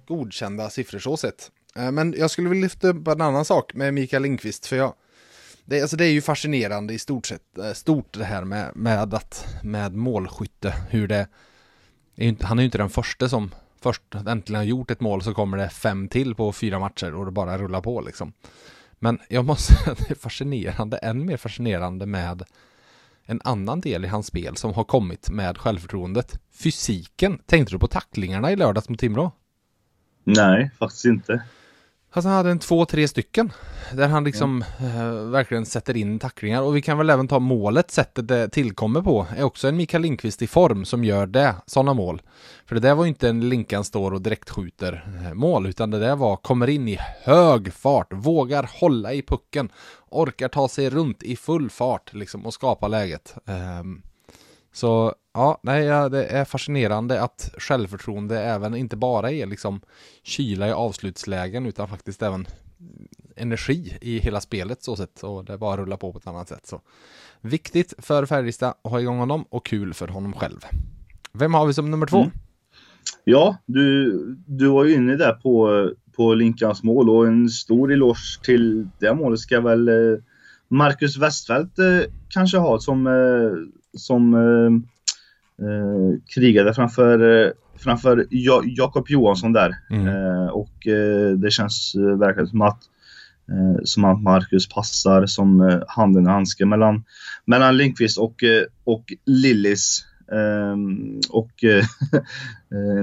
godkända 0.07 0.71
siffror 0.71 0.99
så 0.99 1.16
sett. 1.16 1.50
Men 1.93 2.14
jag 2.19 2.31
skulle 2.31 2.49
vilja 2.49 2.62
lyfta 2.62 2.88
upp 2.88 3.09
en 3.09 3.21
annan 3.21 3.45
sak 3.45 3.75
med 3.75 3.95
Mikael 3.95 4.23
Lindqvist, 4.23 4.66
för 4.66 4.76
jag 4.76 4.95
det, 5.64 5.81
alltså 5.81 5.97
det 5.97 6.04
är 6.04 6.11
ju 6.11 6.23
fascinerande 6.23 6.95
i 6.95 6.99
stort 6.99 7.26
sett, 7.26 7.43
stort 7.75 8.19
det 8.19 8.25
här 8.25 8.45
med, 8.45 8.76
med, 8.76 9.14
att, 9.14 9.47
med 9.62 9.95
målskytte, 9.95 10.75
hur 10.90 11.09
det 11.09 11.26
han 12.40 12.59
är 12.59 12.62
ju 12.62 12.64
inte 12.64 12.78
den 12.78 12.90
första 12.90 13.28
som 13.28 13.50
först 13.80 14.14
äntligen 14.14 14.56
har 14.56 14.64
gjort 14.64 14.90
ett 14.90 15.00
mål 15.00 15.23
så 15.23 15.35
kommer 15.35 15.56
det 15.56 15.68
fem 15.68 16.09
till 16.09 16.35
på 16.35 16.52
fyra 16.52 16.78
matcher 16.78 17.14
och 17.14 17.25
det 17.25 17.33
bara 17.33 17.59
rullar 17.59 17.80
på 17.80 18.00
liksom. 18.00 18.33
Men 18.99 19.18
jag 19.28 19.44
måste 19.44 19.73
säga 19.75 19.92
att 19.92 19.99
det 19.99 20.11
är 20.11 20.14
fascinerande, 20.14 20.97
än 20.97 21.26
mer 21.26 21.37
fascinerande 21.37 22.06
med 22.06 22.42
en 23.25 23.40
annan 23.44 23.80
del 23.80 24.04
i 24.04 24.09
hans 24.09 24.26
spel 24.26 24.56
som 24.56 24.75
har 24.75 24.85
kommit 24.85 25.30
med 25.30 25.59
självförtroendet. 25.59 26.40
Fysiken. 26.52 27.38
Tänkte 27.47 27.75
du 27.75 27.78
på 27.78 27.87
tacklingarna 27.87 28.52
i 28.52 28.56
lördags 28.56 28.88
mot 28.88 28.99
Timrå? 28.99 29.33
Nej, 30.25 30.71
faktiskt 30.78 31.04
inte. 31.04 31.42
Alltså 32.16 32.28
han 32.28 32.37
hade 32.37 32.50
en 32.50 32.59
två, 32.59 32.85
tre 32.85 33.09
stycken. 33.09 33.52
Där 33.92 34.09
han 34.09 34.25
liksom 34.25 34.64
eh, 34.80 35.14
verkligen 35.14 35.66
sätter 35.66 35.97
in 35.97 36.18
tacklingar. 36.18 36.62
Och 36.62 36.76
vi 36.76 36.83
kan 36.83 36.99
väl 36.99 37.11
även 37.11 37.28
ta 37.28 37.38
målet, 37.38 37.90
sättet 37.90 38.28
det 38.28 38.49
tillkommer 38.49 39.02
på, 39.02 39.26
är 39.37 39.42
också 39.42 39.68
en 39.68 39.76
Mikael 39.76 40.02
Lindqvist 40.02 40.42
i 40.42 40.47
form 40.47 40.85
som 40.85 41.04
gör 41.04 41.26
det, 41.26 41.54
sådana 41.66 41.94
mål. 41.94 42.23
För 42.66 42.75
det 42.75 42.80
där 42.80 42.94
var 42.94 43.04
ju 43.04 43.09
inte 43.09 43.28
en 43.28 43.49
Linkan 43.49 43.85
står 43.85 44.14
och 44.14 44.23
direkt 44.23 44.50
skjuter 44.50 45.23
eh, 45.25 45.35
mål, 45.35 45.66
utan 45.66 45.90
det 45.90 45.99
där 45.99 46.16
var, 46.16 46.37
kommer 46.37 46.68
in 46.68 46.88
i 46.88 46.99
hög 47.23 47.73
fart, 47.73 48.12
vågar 48.12 48.71
hålla 48.80 49.12
i 49.12 49.23
pucken, 49.23 49.68
orkar 50.11 50.49
ta 50.49 50.68
sig 50.68 50.90
runt 50.90 51.23
i 51.23 51.37
full 51.37 51.71
fart 51.71 52.14
liksom 52.14 52.47
och 52.47 52.54
skapa 52.54 52.88
läget. 52.88 53.35
Ehm, 53.47 54.02
så 54.73 55.14
ja, 55.35 55.59
nej, 55.62 55.85
ja, 55.85 56.09
det 56.09 56.25
är 56.25 56.45
fascinerande 56.45 57.23
att 57.23 57.55
självförtroende 57.59 58.41
även 58.41 58.75
inte 58.75 58.97
bara 58.97 59.31
är 59.31 59.47
liksom 59.47 59.81
kyla 60.23 60.69
i 60.69 60.73
avslutslägen 60.73 61.67
utan 61.67 61.88
faktiskt 61.88 62.23
även 62.23 62.47
energi 63.37 63.99
i 64.00 64.19
hela 64.19 64.41
spelet 64.41 64.83
så 64.83 64.97
sett 64.97 65.23
och 65.23 65.45
det 65.45 65.59
bara 65.59 65.76
rullar 65.76 65.97
på 65.97 66.12
på 66.12 66.19
ett 66.19 66.26
annat 66.26 66.49
sätt. 66.49 66.67
Så 66.67 66.81
viktigt 67.41 67.95
för 67.99 68.26
Färjestad 68.26 68.75
att 68.83 68.91
ha 68.91 69.00
igång 69.00 69.19
honom 69.19 69.45
och 69.49 69.67
kul 69.67 69.95
för 69.95 70.09
honom 70.09 70.33
själv. 70.33 70.61
Vem 71.33 71.55
har 71.55 71.67
vi 71.67 71.75
som 71.75 71.91
nummer 71.91 72.07
två? 72.07 72.19
Mm. 72.19 72.31
Ja, 73.25 73.57
du, 73.67 74.19
du 74.47 74.69
var 74.69 74.85
ju 74.85 74.95
inne 74.95 75.17
där 75.17 75.33
på, 75.33 75.91
på 76.17 76.35
Linkans 76.35 76.83
mål 76.83 77.11
och 77.11 77.26
en 77.26 77.49
stor 77.49 77.93
eloge 77.93 78.43
till 78.43 78.88
det 78.99 79.14
målet 79.14 79.41
ska 79.41 79.61
väl 79.61 79.88
eh, 79.88 80.19
Marcus 80.69 81.17
Westfeldt 81.17 81.79
eh, 81.79 82.00
kanske 82.29 82.59
ha 82.59 82.79
som, 82.79 83.07
eh, 83.07 83.53
som 83.99 84.35
eh, 85.62 86.20
krigade 86.34 86.75
framför, 86.75 87.44
eh, 87.46 87.50
framför 87.76 88.26
ja, 88.30 88.62
Jakob 88.64 89.06
Johansson 89.08 89.52
där. 89.52 89.75
Mm. 89.90 90.06
Eh, 90.08 90.46
och 90.46 90.87
eh, 90.87 91.30
det 91.32 91.50
känns 91.50 91.94
eh, 91.94 92.18
verkligen 92.18 92.46
som 92.49 92.62
att 92.62 92.80
eh, 93.50 93.80
som 93.84 94.04
att 94.04 94.23
Marcus 94.23 94.68
passar 94.68 95.26
som 95.26 95.80
handen 95.88 96.26
i 96.26 96.28
handsken 96.28 96.68
mellan, 96.68 97.04
mellan 97.44 97.76
Lindqvist 97.76 98.18
och, 98.18 98.44
och 98.84 99.04
Lillis. 99.26 100.04
Ehm, 100.32 101.20
och 101.30 101.50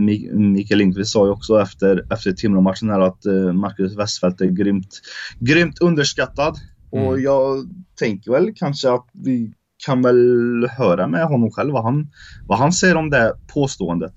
Mi- 0.02 0.34
Mikael 0.34 0.78
Lindqvist 0.78 1.12
sa 1.12 1.26
ju 1.26 1.32
också 1.32 1.62
efter, 1.62 2.14
efter 2.14 2.32
Timrå-matchen 2.32 2.90
här 2.90 3.00
att 3.00 3.26
Marcus 3.56 3.98
Westfeldt 3.98 4.42
är 4.42 4.46
grymt, 4.46 5.02
grymt 5.40 5.80
underskattad. 5.82 6.56
Och 6.90 7.00
Mm. 7.00 7.22
jag 7.24 7.70
tänker 8.00 8.32
väl 8.32 8.54
kanske 8.56 8.92
att 8.92 9.06
vi 9.12 9.54
kan 9.86 10.02
väl 10.02 10.68
höra 10.78 11.08
med 11.08 11.26
honom 11.26 11.52
själv 11.52 11.74
vad 11.74 11.84
han, 11.84 12.12
vad 12.48 12.58
han 12.58 12.74
säger 12.74 12.98
om 12.98 13.10
det 13.10 13.36
påståendet. 13.54 14.14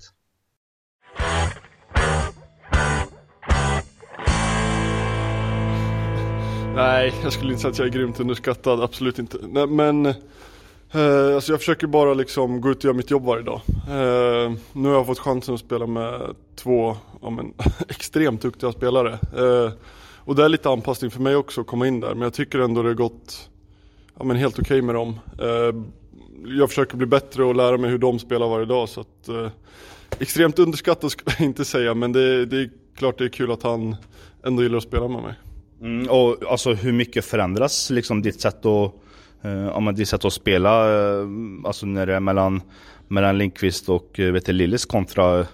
Nej, 6.75 7.13
jag 7.23 7.33
skulle 7.33 7.51
inte 7.51 7.61
säga 7.61 7.71
att 7.71 7.79
jag 7.79 7.87
är 7.87 7.91
grymt 7.91 8.19
underskattad, 8.19 8.83
absolut 8.83 9.19
inte. 9.19 9.37
Nej, 9.49 9.67
men 9.67 10.05
eh, 10.05 11.35
alltså 11.35 11.51
jag 11.51 11.59
försöker 11.59 11.87
bara 11.87 12.13
liksom 12.13 12.61
gå 12.61 12.71
ut 12.71 12.77
och 12.77 12.83
göra 12.83 12.93
mitt 12.93 13.11
jobb 13.11 13.25
varje 13.25 13.43
dag. 13.43 13.61
Eh, 13.87 14.51
nu 14.73 14.89
har 14.89 14.95
jag 14.95 15.05
fått 15.05 15.19
chansen 15.19 15.53
att 15.53 15.59
spela 15.59 15.87
med 15.87 16.21
två 16.55 16.97
ja, 17.21 17.29
men, 17.29 17.53
extremt 17.89 18.41
duktiga 18.41 18.71
spelare. 18.71 19.13
Eh, 19.13 19.71
och 20.17 20.35
det 20.35 20.45
är 20.45 20.49
lite 20.49 20.69
anpassning 20.69 21.11
för 21.11 21.21
mig 21.21 21.35
också 21.35 21.61
att 21.61 21.67
komma 21.67 21.87
in 21.87 21.99
där, 21.99 22.09
men 22.09 22.21
jag 22.21 22.33
tycker 22.33 22.59
ändå 22.59 22.81
det 22.81 22.89
har 22.89 22.93
gått 22.93 23.49
ja, 24.17 24.25
men 24.25 24.37
helt 24.37 24.59
okej 24.59 24.81
med 24.81 24.95
dem. 24.95 25.19
Eh, 25.39 25.75
jag 26.59 26.69
försöker 26.69 26.97
bli 26.97 27.07
bättre 27.07 27.43
och 27.43 27.55
lära 27.55 27.77
mig 27.77 27.89
hur 27.89 27.97
de 27.97 28.19
spelar 28.19 28.47
varje 28.47 28.65
dag. 28.65 28.89
Så 28.89 29.01
att, 29.01 29.27
eh, 29.27 29.49
extremt 30.19 30.59
underskattad 30.59 31.11
skulle 31.11 31.35
jag 31.37 31.45
inte 31.45 31.65
säga, 31.65 31.93
men 31.93 32.11
det, 32.11 32.45
det 32.45 32.57
är 32.57 32.69
klart 32.97 33.17
det 33.17 33.23
är 33.23 33.29
kul 33.29 33.51
att 33.51 33.63
han 33.63 33.95
ändå 34.45 34.63
gillar 34.63 34.77
att 34.77 34.83
spela 34.83 35.07
med 35.07 35.23
mig. 35.23 35.33
Mm, 35.81 36.09
och 36.09 36.51
alltså 36.51 36.73
hur 36.73 36.91
mycket 36.91 37.25
förändras 37.25 37.89
liksom 37.89 38.21
ditt 38.21 38.41
sätt 38.41 38.65
att, 38.65 38.93
eh, 39.41 39.51
ja, 39.51 39.79
men 39.79 39.95
ditt 39.95 40.09
sätt 40.09 40.25
att 40.25 40.33
spela, 40.33 40.93
eh, 40.93 41.27
alltså 41.65 41.85
när 41.85 42.05
det 42.05 42.15
är 42.15 42.19
mellan, 42.19 42.61
mellan 43.07 43.37
Lindqvist 43.37 43.89
och 43.89 44.19
eh, 44.19 44.31
vet 44.31 44.45
du, 44.45 44.53
Lillis 44.53 44.85
kontra, 44.85 45.39
eh, 45.39 45.45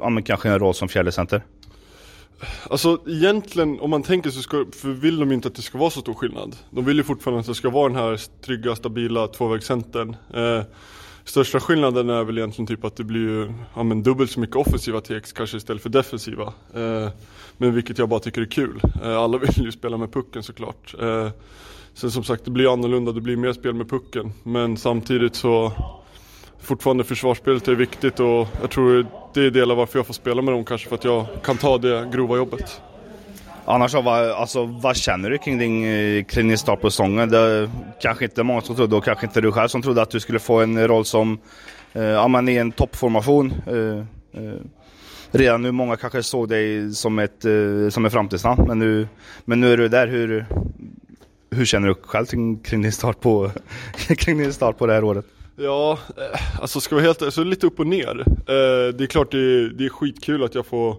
ja 0.00 0.08
men 0.08 0.22
kanske 0.22 0.48
en 0.48 0.58
roll 0.58 0.74
som 0.74 0.88
fjärdecenter? 0.88 1.42
Alltså 2.70 2.98
egentligen 3.06 3.80
om 3.80 3.90
man 3.90 4.02
tänker 4.02 4.30
så 4.30 4.42
ska, 4.42 4.64
för 4.72 4.88
vill 4.88 5.18
de 5.18 5.32
inte 5.32 5.48
att 5.48 5.54
det 5.54 5.62
ska 5.62 5.78
vara 5.78 5.90
så 5.90 6.00
stor 6.00 6.14
skillnad. 6.14 6.56
De 6.70 6.84
vill 6.84 6.96
ju 6.96 7.02
fortfarande 7.02 7.40
att 7.40 7.46
det 7.46 7.54
ska 7.54 7.70
vara 7.70 7.88
den 7.88 7.98
här 7.98 8.20
trygga, 8.42 8.76
stabila 8.76 9.26
tvåvägscentern. 9.26 10.16
Eh, 10.34 10.62
största 11.24 11.60
skillnaden 11.60 12.10
är 12.10 12.24
väl 12.24 12.38
egentligen 12.38 12.66
typ 12.66 12.84
att 12.84 12.96
det 12.96 13.04
blir 13.04 13.20
ju, 13.20 13.52
ja, 13.74 13.82
men 13.82 14.02
dubbelt 14.02 14.30
så 14.30 14.40
mycket 14.40 14.56
offensiva 14.56 15.00
TX 15.00 15.32
kanske 15.32 15.56
istället 15.56 15.82
för 15.82 15.90
defensiva. 15.90 16.52
Eh, 16.74 17.08
men 17.56 17.74
vilket 17.74 17.98
jag 17.98 18.08
bara 18.08 18.20
tycker 18.20 18.40
är 18.40 18.46
kul. 18.46 18.80
Eh, 19.04 19.16
alla 19.16 19.38
vill 19.56 19.64
ju 19.64 19.72
spela 19.72 19.96
med 19.96 20.12
pucken 20.12 20.42
såklart. 20.42 20.94
Eh, 21.00 21.28
sen 21.94 22.10
som 22.10 22.24
sagt 22.24 22.44
det 22.44 22.50
blir 22.50 22.72
annorlunda, 22.72 23.12
det 23.12 23.20
blir 23.20 23.36
mer 23.36 23.52
spel 23.52 23.74
med 23.74 23.90
pucken. 23.90 24.32
Men 24.42 24.76
samtidigt 24.76 25.36
så 25.36 25.72
fortfarande 26.66 27.04
försvarsspelet 27.04 27.68
är 27.68 27.74
viktigt 27.74 28.20
och 28.20 28.48
jag 28.60 28.70
tror 28.70 29.06
det 29.34 29.40
är 29.40 29.50
del 29.50 29.70
av 29.70 29.76
varför 29.76 29.98
jag 29.98 30.06
får 30.06 30.14
spela 30.14 30.42
med 30.42 30.54
dem 30.54 30.64
kanske 30.64 30.88
för 30.88 30.94
att 30.94 31.04
jag 31.04 31.26
kan 31.44 31.56
ta 31.56 31.78
det 31.78 32.08
grova 32.12 32.36
jobbet. 32.36 32.80
Annars 33.64 33.90
så, 33.92 34.00
vad, 34.00 34.30
alltså, 34.30 34.64
vad 34.64 34.96
känner 34.96 35.30
du 35.30 35.38
kring 35.38 35.58
din, 35.58 35.84
eh, 35.84 36.24
kring 36.24 36.48
din 36.48 36.58
start 36.58 36.80
på 36.80 36.90
säsongen? 36.90 37.28
Det 37.28 37.70
kanske 38.00 38.24
inte 38.24 38.42
många 38.42 38.60
som 38.60 38.76
trodde 38.76 38.96
och 38.96 39.04
kanske 39.04 39.26
inte 39.26 39.40
du 39.40 39.52
själv 39.52 39.68
som 39.68 39.82
trodde 39.82 40.02
att 40.02 40.10
du 40.10 40.20
skulle 40.20 40.38
få 40.38 40.60
en 40.60 40.88
roll 40.88 41.04
som, 41.04 41.38
eh, 41.92 42.02
ja 42.02 42.28
men 42.28 42.48
i 42.48 42.56
en 42.56 42.72
toppformation. 42.72 43.54
Eh, 43.66 43.98
eh, 44.42 44.60
redan 45.30 45.62
nu, 45.62 45.72
många 45.72 45.96
kanske 45.96 46.22
såg 46.22 46.48
dig 46.48 46.94
som 46.94 47.18
ett, 47.18 47.44
eh, 47.44 47.88
som 47.90 48.04
ett 48.04 48.12
framtidsnamn, 48.12 48.64
men 48.68 48.78
nu, 48.78 49.08
men 49.44 49.60
nu 49.60 49.72
är 49.72 49.76
du 49.76 49.88
där. 49.88 50.06
Hur, 50.06 50.46
hur 51.50 51.64
känner 51.64 51.88
du 51.88 51.94
själv 51.94 52.26
kring, 52.26 52.58
kring, 52.58 52.82
din 52.82 52.92
start 52.92 53.20
på, 53.20 53.50
kring 54.18 54.38
din 54.38 54.52
start 54.52 54.78
på 54.78 54.86
det 54.86 54.92
här 54.92 55.04
året? 55.04 55.26
Ja, 55.56 55.98
eh, 56.16 56.60
alltså 56.60 56.80
ska 56.80 56.94
vara 56.94 57.04
helt 57.04 57.34
så 57.34 57.40
är 57.40 57.44
lite 57.44 57.66
upp 57.66 57.80
och 57.80 57.86
ner. 57.86 58.24
Eh, 58.28 58.94
det 58.94 59.04
är 59.04 59.06
klart 59.06 59.30
det 59.30 59.38
är, 59.38 59.68
det 59.68 59.84
är 59.84 59.88
skitkul 59.88 60.44
att 60.44 60.54
jag 60.54 60.66
får 60.66 60.96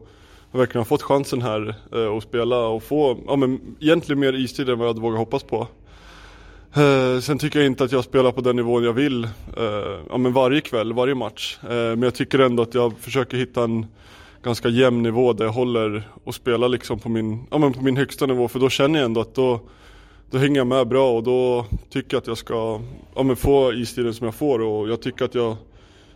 verkligen 0.52 0.80
har 0.80 0.86
fått 0.86 1.02
chansen 1.02 1.42
här 1.42 1.76
eh, 1.94 2.18
att 2.18 2.24
spela 2.24 2.68
och 2.68 2.84
få, 2.84 3.18
ja 3.28 3.36
men 3.36 3.60
egentligen 3.80 4.20
mer 4.20 4.34
istid 4.34 4.70
än 4.70 4.78
vad 4.80 4.88
jag 4.88 4.94
hade 4.94 5.02
vågat 5.02 5.20
hoppas 5.20 5.44
på. 5.44 5.68
Eh, 6.74 7.20
Sen 7.22 7.38
tycker 7.40 7.60
jag 7.60 7.66
inte 7.66 7.84
att 7.84 7.92
jag 7.92 8.04
spelar 8.04 8.32
på 8.32 8.42
den 8.42 8.56
nivån 8.56 8.84
jag 8.84 8.94
vill, 8.94 9.24
eh, 9.58 10.00
ja 10.10 10.18
men 10.18 10.34
varje 10.34 10.62
kväll, 10.62 10.94
varje 10.94 11.16
match. 11.16 11.58
Eh, 11.64 11.70
Men 11.70 12.02
jag 12.02 12.16
tycker 12.16 12.40
ändå 12.40 12.64
att 12.64 12.74
jag 12.74 12.94
försöker 13.00 13.38
hitta 13.38 13.64
en 13.64 13.86
ganska 14.44 14.70
jämn 14.70 15.04
nivå 15.04 15.34
där 15.34 15.46
jag 15.46 15.52
håller 15.52 16.10
och 16.24 16.36
spelar 16.36 16.70
liksom 16.70 17.00
på 17.00 17.10
min, 17.10 17.48
ja 17.52 17.58
men 17.58 17.74
på 17.74 17.84
min 17.84 17.98
högsta 17.98 18.26
nivå 18.26 18.48
för 18.48 18.60
då 18.60 18.70
känner 18.70 19.00
jag 19.00 19.06
ändå 19.06 19.22
att 19.22 19.36
då 19.36 19.60
då 20.32 20.38
hänger 20.38 20.58
jag 20.58 20.68
med 20.68 20.88
bra 20.88 21.12
och 21.12 21.24
då 21.24 21.66
tycker 21.90 22.16
jag 22.16 22.22
att 22.22 22.28
jag 22.28 22.38
ska 22.38 22.82
ja, 23.16 23.24
men 23.24 23.36
få 23.36 23.74
istiden 23.74 24.14
som 24.14 24.26
jag 24.26 24.36
får 24.36 24.60
och 24.62 24.90
jag 24.90 25.02
tycker 25.02 25.26
att 25.26 25.36
jag 25.36 25.56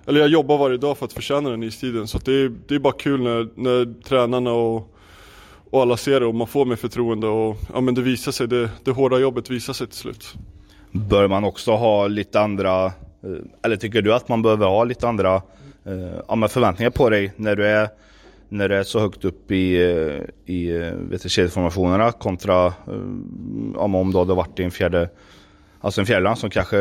Eller 0.06 0.19
jag 0.19 0.30
jobbar 0.30 0.58
varje 0.58 0.78
dag 0.78 0.97
för 0.97 1.06
att 1.06 1.13
förtjäna 1.13 1.50
den 1.50 1.63
istiden 1.63 2.08
så 2.08 2.17
att 2.17 2.26
det, 2.26 2.34
är, 2.34 2.52
det 2.67 2.76
är 2.76 2.80
bara 2.80 2.93
kul 2.93 3.21
när, 3.21 3.50
när 3.56 4.04
tränarna 4.04 4.52
och, 4.52 4.95
och 5.69 5.82
alla 5.82 5.97
ser 5.97 6.19
det 6.19 6.26
och 6.26 6.36
man 6.36 6.47
får 6.47 6.65
mer 6.65 6.76
förtroende 6.76 7.28
och 7.28 7.58
ja 7.74 7.82
men 7.82 7.95
det 7.95 8.02
visar 8.02 8.32
sig, 8.32 8.47
det, 8.47 8.69
det 8.84 8.91
hårda 8.91 9.19
jobbet 9.19 9.50
visar 9.50 9.74
sig 9.74 9.88
till 9.88 9.97
slut. 9.97 10.34
Bör 10.91 11.28
man 11.28 11.43
också 11.43 11.71
ha 11.71 12.08
lite 12.08 12.41
andra, 12.41 12.86
eh, 12.86 12.91
eller 13.62 13.76
tycker 13.76 14.02
du 14.02 14.13
att 14.13 14.30
man 14.30 14.41
behöver 14.41 14.67
ha 14.67 14.84
lite 14.84 15.08
andra 15.08 15.36
eh, 15.86 16.47
förväntningar 16.47 16.91
på 16.91 17.10
dig 17.10 17.34
när 17.36 17.56
du 17.56 17.67
är, 17.67 17.89
när 18.51 18.69
du 18.69 18.75
är 18.75 18.83
så 18.83 18.99
högt 18.99 19.25
upp 19.25 19.51
i, 19.51 19.75
eh, 19.75 20.53
i 20.55 20.71
eh, 20.71 20.93
vet 20.93 21.23
du, 21.23 21.29
kedjeformationerna 21.29 22.11
kontra 22.11 22.65
eh, 22.65 22.73
om, 23.75 23.95
om 23.95 24.11
du 24.11 24.17
hade 24.17 24.33
varit 24.33 24.59
i 24.59 24.63
en 24.63 24.71
fjärde, 24.71 25.09
alltså 25.79 26.01
en 26.01 26.07
fjärdeland 26.07 26.37
som 26.37 26.49
kanske 26.49 26.77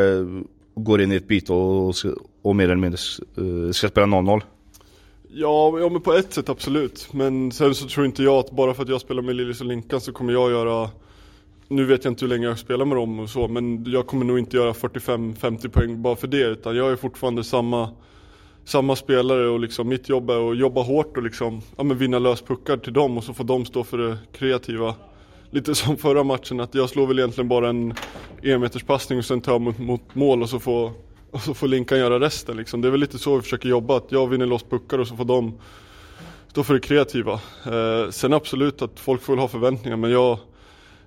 går 0.75 1.01
in 1.01 1.11
i 1.11 1.15
ett 1.15 1.27
byte 1.27 1.53
och, 1.53 1.95
och 2.41 2.55
mer 2.55 2.63
eller 2.63 2.75
mindre 2.75 2.97
ska 3.73 3.87
spela 3.87 4.07
0-0? 4.07 4.41
Ja, 5.29 5.79
ja 5.79 5.89
men 5.89 6.01
på 6.01 6.13
ett 6.13 6.33
sätt 6.33 6.49
absolut. 6.49 7.13
Men 7.13 7.51
sen 7.51 7.75
så 7.75 7.87
tror 7.87 8.05
inte 8.05 8.23
jag 8.23 8.35
att 8.35 8.51
bara 8.51 8.73
för 8.73 8.83
att 8.83 8.89
jag 8.89 9.01
spelar 9.01 9.21
med 9.21 9.35
Lillis 9.35 9.61
och 9.61 9.67
Linkan 9.67 10.01
så 10.01 10.11
kommer 10.11 10.33
jag 10.33 10.51
göra 10.51 10.89
Nu 11.67 11.85
vet 11.85 12.05
jag 12.05 12.11
inte 12.11 12.25
hur 12.25 12.29
länge 12.29 12.47
jag 12.47 12.59
spelar 12.59 12.85
med 12.85 12.97
dem 12.97 13.19
och 13.19 13.29
så 13.29 13.47
men 13.47 13.85
jag 13.87 14.07
kommer 14.07 14.25
nog 14.25 14.39
inte 14.39 14.57
göra 14.57 14.71
45-50 14.71 15.69
poäng 15.69 16.01
bara 16.01 16.15
för 16.15 16.27
det 16.27 16.43
utan 16.43 16.75
jag 16.75 16.91
är 16.91 16.95
fortfarande 16.95 17.43
samma 17.43 17.89
samma 18.65 18.95
spelare 18.95 19.47
och 19.47 19.59
liksom 19.59 19.87
mitt 19.87 20.09
jobb 20.09 20.29
är 20.29 20.51
att 20.51 20.57
jobba 20.57 20.81
hårt 20.81 21.17
och 21.17 21.23
liksom, 21.23 21.61
ja 21.77 21.83
men 21.83 21.97
vinna 21.97 22.19
lös 22.19 22.41
puckar 22.41 22.77
till 22.77 22.93
dem 22.93 23.17
och 23.17 23.23
så 23.23 23.33
får 23.33 23.43
de 23.43 23.65
stå 23.65 23.83
för 23.83 23.97
det 23.97 24.17
kreativa. 24.31 24.95
Lite 25.49 25.75
som 25.75 25.97
förra 25.97 26.23
matchen 26.23 26.59
att 26.59 26.75
jag 26.75 26.89
slår 26.89 27.07
väl 27.07 27.19
egentligen 27.19 27.47
bara 27.47 27.69
en 27.69 27.93
enmeterspassning 28.43 29.19
och 29.19 29.25
sen 29.25 29.41
tar 29.41 29.51
jag 29.51 29.61
mot, 29.61 29.79
mot 29.79 30.15
mål 30.15 30.41
och 30.41 30.49
så 30.49 30.59
får, 30.59 30.91
och 31.31 31.41
så 31.41 31.53
får 31.53 31.67
Linkan 31.67 31.99
göra 31.99 32.19
resten 32.19 32.57
liksom. 32.57 32.81
Det 32.81 32.87
är 32.87 32.91
väl 32.91 32.99
lite 32.99 33.17
så 33.17 33.35
vi 33.35 33.41
försöker 33.41 33.69
jobba, 33.69 33.97
att 33.97 34.11
jag 34.11 34.27
vinner 34.27 34.45
loss 34.45 34.63
puckar 34.63 34.99
och 34.99 35.07
så 35.07 35.15
får 35.15 35.25
de 35.25 35.59
stå 36.47 36.63
för 36.63 36.73
det 36.73 36.79
kreativa. 36.79 37.33
Eh, 37.65 38.09
sen 38.09 38.33
absolut 38.33 38.81
att 38.81 38.99
folk 38.99 39.21
får 39.21 39.33
väl 39.33 39.39
ha 39.39 39.47
förväntningar 39.47 39.97
men 39.97 40.11
jag, 40.11 40.37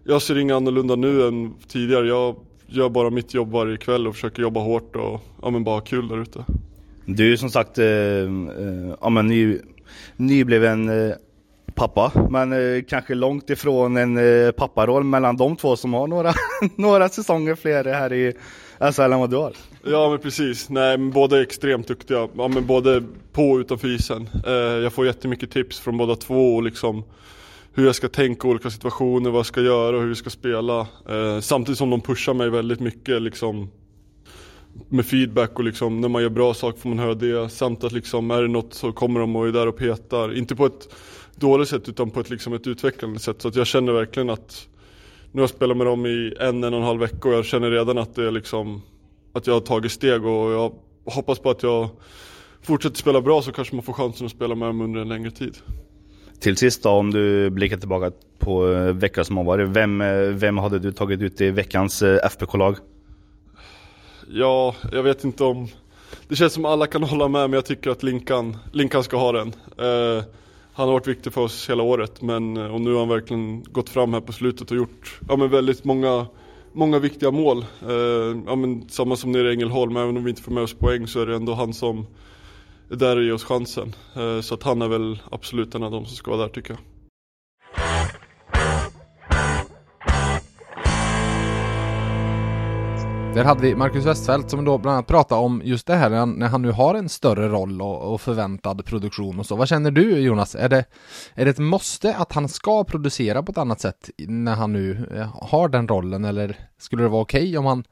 jag 0.05 0.23
ser 0.23 0.39
inga 0.39 0.57
annorlunda 0.57 0.97
nu 0.97 1.27
än 1.27 1.55
tidigare. 1.69 2.07
Jag 2.09 2.37
gör 2.67 2.89
bara 2.89 3.11
mitt 3.11 3.35
jobb 3.35 3.53
varje 3.53 3.77
kväll 3.77 4.07
och 4.07 4.15
försöker 4.15 4.43
jobba 4.43 4.61
hårt 4.61 4.97
och 4.97 5.21
ja, 5.43 5.51
men 5.51 5.65
bara 5.65 5.77
ha 5.77 5.81
kul 5.81 6.09
där 6.09 6.23
ute. 6.23 6.45
Du 7.07 7.33
är 7.33 7.37
som 7.37 7.51
sagt 7.51 7.79
eh, 7.79 7.87
eh, 7.87 8.95
ja, 9.01 9.09
men 9.09 9.27
ny, 9.27 9.59
nybliven 10.17 10.89
eh, 10.89 11.15
pappa, 11.75 12.13
men 12.31 12.53
eh, 12.53 12.83
kanske 12.89 13.15
långt 13.15 13.51
ifrån 13.51 13.97
en 13.97 14.17
eh, 14.17 14.51
papparoll 14.51 15.05
mellan 15.05 15.37
de 15.37 15.57
två 15.57 15.77
som 15.77 15.95
har 15.95 16.07
några, 16.07 16.33
några 16.77 17.09
säsonger 17.09 17.55
fler 17.55 17.85
här 17.85 18.13
i 18.13 18.33
SHL 18.93 19.13
än 19.13 19.21
vad 19.21 19.31
du 19.31 19.37
har. 19.37 19.53
Ja 19.85 20.11
men 20.11 20.19
precis, 20.19 20.69
nej 20.69 20.99
men 20.99 21.11
båda 21.11 21.39
är 21.39 21.43
extremt 21.43 21.89
duktiga, 21.89 22.29
ja, 22.37 22.49
men 22.49 22.67
både 22.67 23.03
på 23.33 23.51
och 23.51 23.59
utanför 23.59 23.89
isen. 23.89 24.29
Eh, 24.47 24.53
jag 24.53 24.93
får 24.93 25.07
jättemycket 25.07 25.51
tips 25.51 25.81
från 25.81 25.97
båda 25.97 26.17
två 26.17 26.57
och 26.57 26.63
liksom 26.63 27.05
hur 27.75 27.87
jag 27.87 27.95
ska 27.95 28.09
tänka 28.09 28.49
i 28.49 28.51
olika 28.51 28.71
situationer, 28.71 29.31
vad 29.31 29.39
jag 29.39 29.47
ska 29.47 29.61
göra 29.61 29.97
och 29.97 30.03
hur 30.03 30.09
vi 30.09 30.15
ska 30.15 30.31
spela. 30.31 30.81
Eh, 31.09 31.41
samtidigt 31.41 31.79
som 31.79 31.91
de 31.91 32.01
pushar 32.01 32.35
mig 32.35 32.51
väldigt 32.51 32.81
mycket 32.81 33.23
liksom 33.23 33.71
med 34.89 35.07
feedback 35.07 35.59
och 35.59 35.65
liksom 35.65 36.01
när 36.01 36.09
man 36.09 36.23
gör 36.23 36.31
bra 36.31 36.55
saker 36.55 36.79
får 36.79 36.89
man 36.89 36.99
höra 36.99 37.15
det. 37.15 37.49
Samt 37.49 37.85
att 37.85 37.93
liksom 37.93 38.31
är 38.31 38.43
det 38.43 38.49
något 38.49 38.75
så 38.75 38.93
kommer 38.93 39.21
de 39.21 39.37
och 39.37 39.49
är 39.49 39.53
där 39.53 39.67
och 39.67 39.77
petar. 39.77 40.37
Inte 40.37 40.57
på 40.57 40.67
ett 40.67 40.89
dåligt 41.37 41.69
sätt 41.69 41.89
utan 41.89 42.11
på 42.11 42.21
ett, 42.21 42.31
liksom 42.31 42.53
ett 42.53 42.67
utvecklande 42.67 43.19
sätt. 43.19 43.43
Så 43.43 43.49
att 43.49 43.57
jag 43.57 43.67
känner 43.67 43.93
verkligen 43.93 44.31
att 44.31 44.69
nu 45.33 45.41
har 45.41 45.43
jag 45.43 45.51
spelat 45.51 45.77
med 45.77 45.87
dem 45.87 46.07
i 46.07 46.35
en, 46.41 46.65
en 46.65 46.75
och 46.75 46.81
en 46.81 46.87
halv 46.87 47.01
vecka 47.01 47.29
och 47.29 47.35
jag 47.35 47.45
känner 47.45 47.71
redan 47.71 47.99
att 47.99 48.15
det 48.15 48.27
är 48.27 48.31
liksom 48.31 48.83
att 49.33 49.47
jag 49.47 49.55
har 49.55 49.61
tagit 49.61 49.93
steg 49.93 50.25
och 50.25 50.51
jag 50.53 50.73
hoppas 51.05 51.39
på 51.39 51.51
att 51.51 51.63
jag 51.63 51.89
fortsätter 52.63 52.97
spela 52.97 53.21
bra 53.21 53.43
så 53.43 53.53
kanske 53.53 53.75
man 53.75 53.83
får 53.83 53.93
chansen 53.93 54.27
att 54.27 54.33
spela 54.33 54.55
med 54.55 54.69
dem 54.69 54.81
under 54.81 55.01
en 55.01 55.09
längre 55.09 55.31
tid. 55.31 55.57
Till 56.41 56.57
sist 56.57 56.83
då, 56.83 56.91
om 56.91 57.11
du 57.11 57.51
blickar 57.51 57.77
tillbaka 57.77 58.11
på 58.39 58.73
eh, 58.73 58.93
veckan 58.93 59.25
som 59.25 59.37
har 59.37 59.45
varit. 59.45 59.69
Vem, 59.69 60.01
eh, 60.01 60.17
vem 60.17 60.59
hade 60.59 60.79
du 60.79 60.93
tagit 60.93 61.21
ut 61.21 61.41
i 61.41 61.51
veckans 61.51 62.03
eh, 62.03 62.27
FBK-lag? 62.27 62.77
Ja, 64.31 64.75
jag 64.93 65.03
vet 65.03 65.25
inte 65.25 65.45
om 65.45 65.69
Det 66.29 66.37
känns 66.37 66.53
som 66.53 66.65
alla 66.65 66.87
kan 66.87 67.03
hålla 67.13 67.29
med 67.29 67.51
men 67.51 67.53
jag 67.53 67.65
tycker 67.65 67.91
att 67.91 68.03
Linkan, 68.03 68.57
Linkan 68.73 69.05
ska 69.05 69.17
ha 69.17 69.33
den. 69.33 69.49
Eh, 69.79 70.25
han 70.73 70.87
har 70.87 70.93
varit 70.93 71.09
viktig 71.09 71.33
för 71.33 71.41
oss 71.41 71.71
hela 71.71 71.83
året 71.83 72.23
men, 72.23 72.57
eh, 72.57 72.75
och 72.75 72.81
nu 72.81 72.93
har 72.93 72.99
han 72.99 73.09
verkligen 73.09 73.63
gått 73.63 73.89
fram 73.89 74.13
här 74.13 74.21
på 74.21 74.33
slutet 74.33 74.71
och 74.71 74.77
gjort 74.77 75.21
ja, 75.29 75.37
men 75.37 75.51
väldigt 75.51 75.85
många, 75.85 76.27
många 76.73 76.99
viktiga 76.99 77.31
mål. 77.31 77.67
Eh, 77.89 78.43
ja, 78.47 78.57
men 78.57 78.89
samma 78.89 79.17
som 79.17 79.33
nere 79.33 79.51
i 79.51 79.53
Ängelholm, 79.53 79.97
även 79.97 80.17
om 80.17 80.25
vi 80.25 80.31
inte 80.31 80.43
får 80.43 80.53
med 80.53 80.63
oss 80.63 80.75
poäng 80.75 81.07
så 81.07 81.21
är 81.21 81.27
det 81.27 81.37
ändå 81.37 81.55
han 81.55 81.75
som 81.75 82.07
är 82.91 82.97
där 82.97 83.17
och 83.17 83.23
ger 83.23 83.33
oss 83.33 83.45
chansen. 83.45 83.95
Eh, 84.15 84.41
så 84.41 84.55
att 84.55 84.63
han 84.63 84.83
är 84.83 84.89
väl 84.89 85.19
absolut 85.31 85.75
en 85.75 85.83
av 85.83 85.91
de 85.91 86.07
som 86.07 86.17
ska 86.17 86.31
vara 86.31 86.43
där 86.43 86.49
tycker 86.49 86.71
jag. 86.71 86.94
Där 93.35 93.45
hade 93.45 93.63
vi 93.63 93.75
Marcus 93.75 94.07
Westfeldt 94.07 94.51
som 94.51 94.65
då 94.65 94.79
bland 94.79 94.95
annat 94.95 95.07
pratade 95.07 95.41
om 95.41 95.63
just 95.65 95.87
det 95.87 95.95
här 95.95 96.27
när 96.27 96.49
han 96.49 96.63
nu 96.63 96.71
har 96.71 96.95
en 96.95 97.09
större 97.09 97.49
roll 97.49 97.83
och, 97.83 98.13
och, 98.13 98.21
förväntad 98.21 98.85
produktion 98.85 99.39
och 99.39 99.47
så. 99.47 99.57
Vad 99.57 99.69
känner 99.69 99.91
du 99.91 100.19
Jonas? 100.19 100.55
Är 100.55 100.69
det, 100.69 100.85
är 101.35 101.45
det 101.45 101.51
ett 101.51 101.59
måste 101.59 102.17
att 102.17 102.33
han 102.33 102.49
ska 102.49 102.85
producera 102.85 103.43
på 103.43 103.53
ett 103.53 103.59
annat 103.59 103.81
sätt 103.81 104.11
när 104.19 104.55
han 104.55 104.73
nu 104.73 105.09
eh, 105.15 105.49
har 105.49 105.69
den 105.69 105.89
rollen 105.89 106.25
eller 106.25 106.57
skulle 106.79 107.03
det 107.03 107.09
vara 107.09 107.23
okej 107.23 107.43
okay 107.43 107.57
om 107.57 107.67
han 107.67 107.85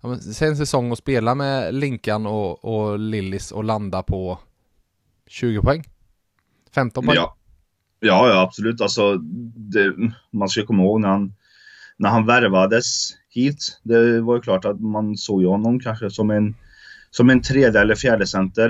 ja, 0.00 0.16
säg 0.18 0.48
en 0.48 0.56
säsong 0.56 0.90
och 0.90 0.98
spela 0.98 1.34
med 1.34 1.74
Linkan 1.74 2.26
och, 2.26 2.64
och 2.64 2.98
Lillis 2.98 3.52
och 3.52 3.64
landa 3.64 4.02
på 4.02 4.38
20 5.26 5.62
poäng? 5.62 5.84
15 6.74 7.04
poäng? 7.04 7.16
Ja, 7.16 7.36
ja, 8.00 8.28
ja 8.28 8.42
absolut. 8.42 8.80
Alltså, 8.80 9.16
det, 9.56 9.94
man 10.30 10.48
ska 10.48 10.66
komma 10.66 10.82
ihåg 10.82 11.00
när 11.00 11.08
han, 11.08 11.34
när 11.96 12.10
han 12.10 12.26
värvades 12.26 13.21
hit. 13.34 13.80
Det 13.82 14.20
var 14.20 14.34
ju 14.34 14.40
klart 14.40 14.64
att 14.64 14.80
man 14.80 15.16
såg 15.16 15.42
ju 15.42 15.48
honom 15.48 15.80
kanske 15.80 16.10
som 16.10 16.30
en, 16.30 16.54
som 17.10 17.30
en 17.30 17.42
tredje 17.42 17.80
eller 17.80 17.94
fjärde 17.94 18.26
center 18.26 18.68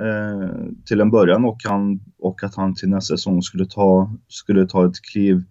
eh, 0.00 0.50
till 0.84 1.00
en 1.00 1.10
början 1.10 1.44
och, 1.44 1.58
han, 1.64 2.00
och 2.18 2.44
att 2.44 2.54
han 2.54 2.74
till 2.74 2.88
nästa 2.88 3.16
säsong 3.16 3.42
skulle 3.42 3.66
ta, 3.66 4.12
skulle 4.28 4.66
ta 4.66 4.86
ett 4.86 5.02
kliv 5.12 5.42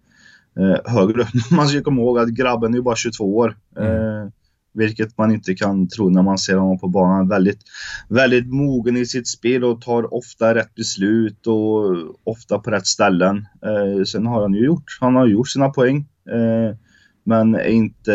eh, 0.58 0.92
högre. 0.92 1.26
Man 1.56 1.68
ska 1.68 1.82
komma 1.82 2.02
ihåg 2.02 2.18
att 2.18 2.28
grabben 2.28 2.72
är 2.72 2.76
ju 2.76 2.82
bara 2.82 2.96
22 2.96 3.36
år. 3.36 3.56
Mm. 3.76 3.92
Eh, 3.92 4.28
vilket 4.74 5.18
man 5.18 5.32
inte 5.32 5.54
kan 5.54 5.88
tro 5.88 6.08
när 6.08 6.22
man 6.22 6.38
ser 6.38 6.56
honom 6.56 6.78
på 6.78 6.88
banan. 6.88 7.28
Väldigt, 7.28 7.60
väldigt 8.08 8.46
mogen 8.46 8.96
i 8.96 9.06
sitt 9.06 9.28
spel 9.28 9.64
och 9.64 9.80
tar 9.80 10.14
ofta 10.14 10.54
rätt 10.54 10.74
beslut 10.74 11.46
och 11.46 11.96
ofta 12.24 12.58
på 12.58 12.70
rätt 12.70 12.86
ställen. 12.86 13.36
Eh, 13.36 14.04
sen 14.04 14.26
har 14.26 14.42
han 14.42 14.54
ju 14.54 14.64
gjort, 14.64 14.98
han 15.00 15.16
har 15.16 15.26
gjort 15.26 15.48
sina 15.48 15.68
poäng. 15.68 15.96
Eh, 16.30 16.76
men 17.24 17.54
är 17.54 17.68
inte... 17.68 18.14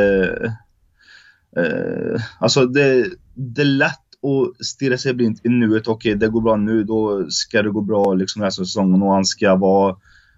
Eh, 1.57 2.21
alltså 2.39 2.65
det, 2.65 3.05
det 3.33 3.61
är 3.61 3.65
lätt 3.65 3.91
att 3.91 4.65
stirra 4.65 4.97
sig 4.97 5.13
blint 5.13 5.41
i 5.43 5.49
nuet. 5.49 5.87
Okej, 5.87 6.11
okay, 6.11 6.19
det 6.19 6.27
går 6.27 6.41
bra 6.41 6.55
nu, 6.55 6.83
då 6.83 7.29
ska 7.29 7.63
det 7.63 7.69
gå 7.69 7.81
bra 7.81 8.13
liksom 8.13 8.43
resten 8.43 8.61
av 8.61 8.65
säsongen 8.65 9.01
och 9.01 9.13
han 9.13 9.25
ska 9.25 9.55
vara 9.55 9.95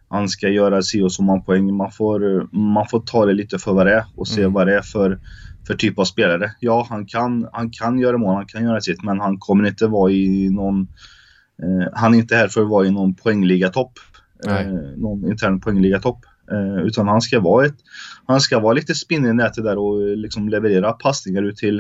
han 0.10 0.30
ska 0.30 0.50
göra 0.50 0.82
si 0.82 1.02
och 1.02 1.12
så 1.12 1.24
många 1.24 1.42
poäng. 1.42 1.76
Man 1.76 1.92
får, 1.92 2.50
man 2.56 2.88
får 2.88 3.00
ta 3.00 3.26
det 3.26 3.34
lite 3.34 3.60
för 3.60 3.74
vad 3.74 3.86
det 3.86 3.96
är 3.96 4.06
och 4.16 4.28
se 4.28 4.42
mm. 4.42 4.54
vad 4.54 4.68
det 4.68 4.76
är 4.76 4.82
för, 4.82 5.20
för 5.68 5.74
typ 5.74 6.00
av 6.00 6.06
spelare. 6.06 6.52
Ja, 6.60 6.88
han 6.90 7.06
kan, 7.06 7.48
han 7.52 7.70
kan 7.72 8.00
göra 8.00 8.18
mål, 8.18 8.36
han 8.36 8.46
kan 8.46 8.64
göra 8.64 8.82
sitt, 8.82 9.04
men 9.04 9.20
han 9.20 9.38
kommer 9.38 9.68
inte 9.68 9.88
vara 9.88 10.12
i 10.12 10.50
någon... 10.50 10.88
Eh, 11.64 11.88
han 11.94 12.14
är 12.14 12.18
inte 12.18 12.36
här 12.36 12.48
för 12.48 12.62
att 12.62 12.70
vara 12.70 12.86
i 12.86 12.92
någon 12.92 13.14
poängliga 13.14 13.70
topp. 13.70 13.92
Eh, 14.48 14.68
någon 14.98 15.32
intern 15.32 15.60
poängliga 15.60 16.00
topp. 16.00 16.26
Eh, 16.26 16.39
utan 16.86 17.08
han 17.08 17.22
ska 17.22 17.40
vara 17.40 17.66
ett, 17.66 17.78
han 18.26 18.42
ska 18.42 18.60
vara 18.60 18.74
lite 18.74 18.96
spinn 18.96 19.26
i 19.26 19.34
nätet 19.34 19.64
där 19.64 19.78
och 19.78 20.18
liksom 20.18 20.50
leverera 20.50 20.92
passningar 20.92 21.44
ut 21.44 21.58
till, 21.58 21.80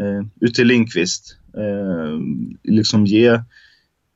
eh, 0.00 0.26
ut 0.40 0.54
till 0.54 0.66
Lindqvist. 0.66 1.36
Eh, 1.56 2.18
liksom 2.62 3.06
ge, 3.06 3.40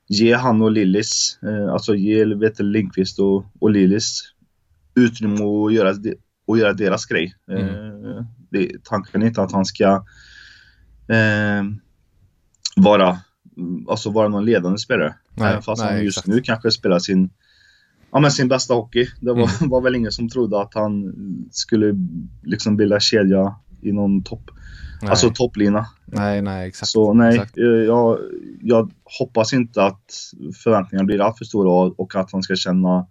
ge 0.07 0.33
han 0.33 0.61
och 0.61 0.71
Lillis, 0.71 1.39
eh, 1.43 1.73
alltså 1.73 1.95
ge 1.95 2.25
vet, 2.25 2.59
Lindqvist 2.59 3.19
och, 3.19 3.45
och 3.59 3.71
Lillis 3.71 4.21
utrymme 4.95 5.43
att 5.43 5.73
göra, 5.73 5.89
att 6.47 6.59
göra 6.59 6.73
deras 6.73 7.05
grej. 7.05 7.35
Mm. 7.51 7.65
Eh, 7.67 8.25
det, 8.49 8.83
tanken 8.83 9.21
är 9.21 9.27
inte 9.27 9.41
att 9.41 9.51
han 9.51 9.65
ska 9.65 10.05
eh, 11.07 11.63
vara, 12.75 13.19
alltså 13.89 14.11
vara 14.11 14.27
någon 14.27 14.45
ledande 14.45 14.77
spelare. 14.77 15.15
Nej, 15.33 15.61
fast 15.61 15.83
nej, 15.83 15.93
han 15.93 16.03
just 16.03 16.17
exakt. 16.17 16.27
nu 16.27 16.41
kanske 16.41 16.71
spelar 16.71 16.99
sin 16.99 17.29
ja, 18.15 18.19
men 18.19 18.31
sin 18.31 18.47
bästa 18.47 18.73
hockey. 18.73 19.07
Det 19.21 19.33
var, 19.33 19.37
mm. 19.37 19.49
var 19.69 19.81
väl 19.81 19.95
ingen 19.95 20.11
som 20.11 20.29
trodde 20.29 20.61
att 20.61 20.73
han 20.73 21.13
skulle 21.51 21.95
liksom 22.43 22.77
bilda 22.77 22.99
kedja 22.99 23.55
i 23.81 23.91
någon 23.91 24.23
topp. 24.23 24.51
Nej. 25.01 25.09
Alltså 25.09 25.29
topplina. 25.29 25.85
Nej, 26.05 26.41
nej, 26.41 26.67
exakt. 26.67 26.89
Så 26.89 27.13
nej, 27.13 27.35
exakt. 27.35 27.57
Jag, 27.87 28.19
jag 28.61 28.91
hoppas 29.19 29.53
inte 29.53 29.83
att 29.83 30.11
förväntningarna 30.63 31.05
blir 31.05 31.21
alltför 31.21 31.45
stora 31.45 31.93
och 31.97 32.15
att 32.15 32.31
han 32.31 32.43
ska 32.43 32.55
känna, 32.55 33.07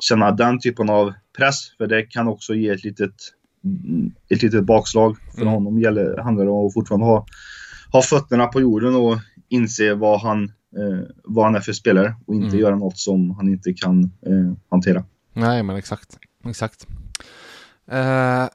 känna 0.00 0.30
den 0.30 0.60
typen 0.60 0.90
av 0.90 1.12
press. 1.38 1.76
För 1.78 1.86
det 1.86 2.02
kan 2.02 2.28
också 2.28 2.54
ge 2.54 2.68
ett 2.68 2.84
litet, 2.84 3.14
ett 4.28 4.42
litet 4.42 4.64
bakslag. 4.64 5.16
För 5.34 5.42
mm. 5.42 5.54
honom 5.54 5.80
gäller, 5.80 6.18
handlar 6.18 6.44
det 6.44 6.50
om 6.50 6.66
att 6.66 6.74
fortfarande 6.74 7.06
ha, 7.06 7.26
ha 7.92 8.02
fötterna 8.02 8.46
på 8.46 8.60
jorden 8.60 8.94
och 8.94 9.18
inse 9.48 9.94
vad 9.94 10.20
han 10.20 10.52
eh, 10.76 11.08
vad 11.24 11.44
han 11.44 11.54
är 11.54 11.60
för 11.60 11.72
spelare 11.72 12.14
och 12.26 12.34
inte 12.34 12.46
mm. 12.46 12.60
göra 12.60 12.76
något 12.76 12.98
som 12.98 13.30
han 13.30 13.48
inte 13.48 13.72
kan 13.72 14.02
eh, 14.02 14.52
hantera. 14.68 15.04
Nej, 15.32 15.62
men 15.62 15.76
exakt. 15.76 16.18
Exakt. 16.44 16.86
Eh, 17.90 18.46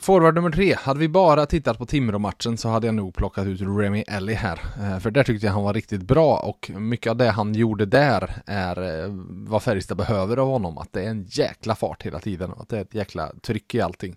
forward 0.00 0.34
nummer 0.34 0.50
tre. 0.50 0.74
Hade 0.74 1.00
vi 1.00 1.08
bara 1.08 1.46
tittat 1.46 1.78
på 1.78 1.86
Timrå-matchen 1.86 2.56
så 2.56 2.68
hade 2.68 2.86
jag 2.86 2.94
nog 2.94 3.14
plockat 3.14 3.46
ut 3.46 3.60
Remy 3.60 4.04
Ellie 4.06 4.34
här. 4.34 4.60
Eh, 4.80 4.98
för 4.98 5.10
där 5.10 5.24
tyckte 5.24 5.46
jag 5.46 5.52
han 5.52 5.62
var 5.62 5.74
riktigt 5.74 6.02
bra 6.02 6.38
och 6.38 6.70
mycket 6.74 7.10
av 7.10 7.16
det 7.16 7.30
han 7.30 7.54
gjorde 7.54 7.86
där 7.86 8.42
är 8.46 9.02
eh, 9.04 9.10
vad 9.28 9.62
Färjestad 9.62 9.96
behöver 9.96 10.36
av 10.36 10.48
honom. 10.48 10.78
Att 10.78 10.92
det 10.92 11.02
är 11.02 11.10
en 11.10 11.26
jäkla 11.28 11.74
fart 11.74 12.02
hela 12.02 12.18
tiden 12.18 12.52
och 12.52 12.62
att 12.62 12.68
det 12.68 12.76
är 12.76 12.82
ett 12.82 12.94
jäkla 12.94 13.32
tryck 13.42 13.74
i 13.74 13.80
allting. 13.80 14.16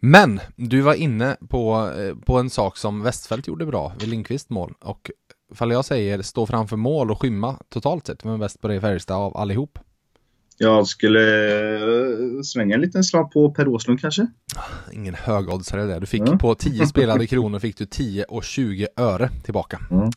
Men 0.00 0.40
du 0.56 0.80
var 0.80 0.94
inne 0.94 1.36
på, 1.48 1.90
eh, 1.98 2.14
på 2.16 2.38
en 2.38 2.50
sak 2.50 2.76
som 2.76 3.02
Westfält 3.02 3.46
gjorde 3.46 3.66
bra 3.66 3.92
vid 4.00 4.08
Lindqvist 4.08 4.50
mål 4.50 4.74
och 4.80 5.10
ifall 5.52 5.70
jag 5.70 5.84
säger 5.84 6.22
stå 6.22 6.46
framför 6.46 6.76
mål 6.76 7.10
och 7.10 7.20
skymma 7.20 7.56
totalt 7.68 8.06
sett, 8.06 8.24
vem 8.24 8.32
är 8.32 8.38
bäst 8.38 8.60
på 8.60 8.68
det 8.68 8.74
i 8.74 8.80
Färjestad 8.80 9.16
av 9.16 9.36
allihop? 9.36 9.78
Jag 10.62 10.86
skulle 10.86 11.54
eh, 11.74 12.42
svänga 12.42 12.74
en 12.74 12.80
liten 12.80 13.04
slag 13.04 13.30
på 13.32 13.50
Per 13.50 13.68
Åslund 13.68 14.00
kanske. 14.00 14.26
Ingen 14.92 15.14
högoddsare 15.14 15.84
där. 15.84 16.00
Du 16.00 16.06
fick 16.06 16.20
mm. 16.20 16.38
på 16.38 16.54
10 16.54 16.86
spelade 16.86 17.26
kronor 17.26 17.58
fick 17.58 17.76
du 17.76 17.86
10 17.86 18.24
och 18.24 18.44
20 18.44 18.86
öre 18.96 19.30
tillbaka. 19.44 19.80
Mm. 19.90 20.10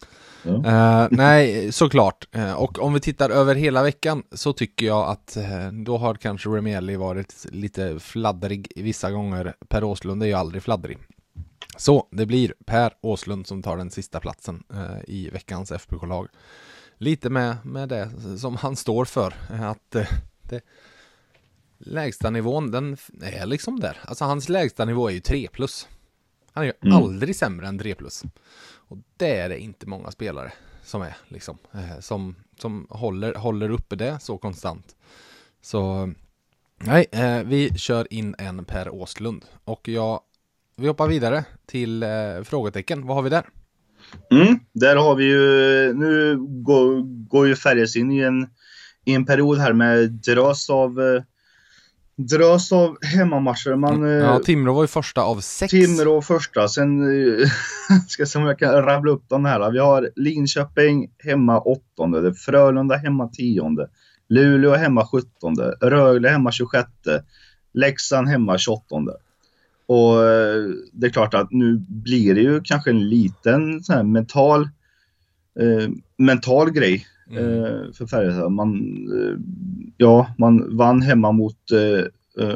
Uh, 0.45 1.07
nej, 1.11 1.71
såklart. 1.71 2.27
Uh, 2.35 2.53
och 2.53 2.79
om 2.79 2.93
vi 2.93 2.99
tittar 2.99 3.29
över 3.29 3.55
hela 3.55 3.83
veckan 3.83 4.23
så 4.31 4.53
tycker 4.53 4.85
jag 4.85 5.09
att 5.09 5.37
uh, 5.37 5.83
då 5.83 5.97
har 5.97 6.15
kanske 6.15 6.49
Remielli 6.49 6.95
varit 6.95 7.45
lite 7.51 7.99
fladdrig 7.99 8.71
vissa 8.75 9.11
gånger. 9.11 9.53
Per 9.67 9.83
Åslund 9.83 10.23
är 10.23 10.27
ju 10.27 10.33
aldrig 10.33 10.63
fladdrig. 10.63 10.97
Så 11.77 12.07
det 12.11 12.25
blir 12.25 12.53
Per 12.65 12.93
Åslund 13.01 13.47
som 13.47 13.63
tar 13.63 13.77
den 13.77 13.91
sista 13.91 14.19
platsen 14.19 14.63
i 15.07 15.29
veckans 15.29 15.71
FBK-lag. 15.71 16.27
Lite 16.97 17.29
med, 17.29 17.57
med 17.63 17.89
det 17.89 18.11
som 18.37 18.55
han 18.55 18.75
står 18.75 19.05
för. 19.05 19.33
Att 19.49 19.95
det, 20.41 20.61
lägsta 21.85 22.29
nivån 22.29 22.71
den 22.71 22.97
är 23.21 23.45
liksom 23.45 23.79
där. 23.79 23.97
Alltså 24.05 24.25
hans 24.25 24.49
lägsta 24.49 24.85
nivå 24.85 25.09
är 25.09 25.13
ju 25.13 25.19
3 25.19 25.47
plus. 25.47 25.87
Han 26.51 26.63
är 26.63 26.67
ju 26.67 26.73
mm. 26.81 26.97
aldrig 26.97 27.35
sämre 27.35 27.67
än 27.67 27.79
3 27.79 27.95
plus. 27.95 28.23
Och 28.65 28.97
det 29.17 29.37
är 29.37 29.49
det 29.49 29.59
inte 29.59 29.87
många 29.87 30.11
spelare 30.11 30.53
som 30.83 31.01
är 31.01 31.17
liksom. 31.27 31.57
Eh, 31.71 31.99
som, 31.99 32.35
som 32.59 32.87
håller, 32.89 33.33
håller 33.35 33.69
uppe 33.69 33.95
det 33.95 34.19
så 34.19 34.37
konstant. 34.37 34.95
Så 35.61 36.13
nej, 36.77 37.05
eh, 37.11 37.43
vi 37.43 37.69
kör 37.77 38.13
in 38.13 38.35
en 38.37 38.65
Per 38.65 38.89
Åslund. 38.89 39.45
Och 39.63 39.87
jag, 39.87 40.21
vi 40.75 40.87
hoppar 40.87 41.07
vidare 41.07 41.45
till 41.65 42.03
eh, 42.03 42.09
frågetecken. 42.43 43.07
Vad 43.07 43.15
har 43.17 43.23
vi 43.23 43.29
där? 43.29 43.45
Mm, 44.31 44.59
där 44.73 44.95
har 44.95 45.15
vi 45.15 45.25
ju, 45.25 45.93
nu 45.93 46.37
går, 46.39 47.01
går 47.27 47.47
ju 47.47 47.55
Färjestad 47.55 48.01
in 48.01 48.11
i 48.11 48.19
en, 48.19 48.47
i 49.05 49.13
en 49.13 49.25
period 49.25 49.57
här 49.57 49.73
med 49.73 50.11
drös 50.11 50.69
av 50.69 51.01
eh, 51.01 51.23
drös 52.15 52.71
av 52.71 52.97
hemmamatcher. 53.03 53.75
Man, 53.75 54.01
ja, 54.01 54.35
eh, 54.35 54.39
Timrå 54.39 54.73
var 54.73 54.83
ju 54.83 54.87
första 54.87 55.21
av 55.21 55.39
sex. 55.39 55.71
Timrå 55.71 56.21
första. 56.21 56.67
Sen 56.67 57.01
eh, 57.01 57.47
ska 58.07 58.25
se 58.25 58.39
om 58.39 58.45
jag 58.45 58.59
kan 58.59 58.81
rabbla 58.81 59.11
upp 59.11 59.23
de 59.27 59.45
här. 59.45 59.71
Vi 59.71 59.79
har 59.79 60.09
Linköping 60.15 61.09
hemma 61.19 61.59
åttonde, 61.59 62.33
Frölunda 62.33 62.95
hemma 62.95 63.27
tionde, 63.27 63.89
Luleå 64.29 64.75
hemma 64.75 65.07
sjuttonde, 65.07 65.75
Rögle 65.81 66.29
hemma 66.29 66.51
26, 66.51 66.87
Leksand 67.73 68.27
hemma 68.27 68.57
28. 68.57 68.95
Och 69.85 70.23
eh, 70.23 70.69
det 70.93 71.07
är 71.07 71.11
klart 71.11 71.33
att 71.33 71.51
nu 71.51 71.85
blir 71.87 72.35
det 72.35 72.41
ju 72.41 72.61
kanske 72.63 72.89
en 72.89 73.09
liten 73.09 73.83
sån 73.83 74.11
mental, 74.11 74.61
eh, 75.59 75.89
mental 76.17 76.71
grej 76.71 77.05
mm. 77.31 77.63
eh, 77.63 77.91
för 77.93 78.05
Färjestad. 78.05 78.51
Man, 78.51 78.73
eh, 79.17 79.37
ja, 79.97 80.35
man 80.37 80.77
vann 80.77 81.01
hemma 81.01 81.31
mot 81.31 81.71
eh, 81.71 82.05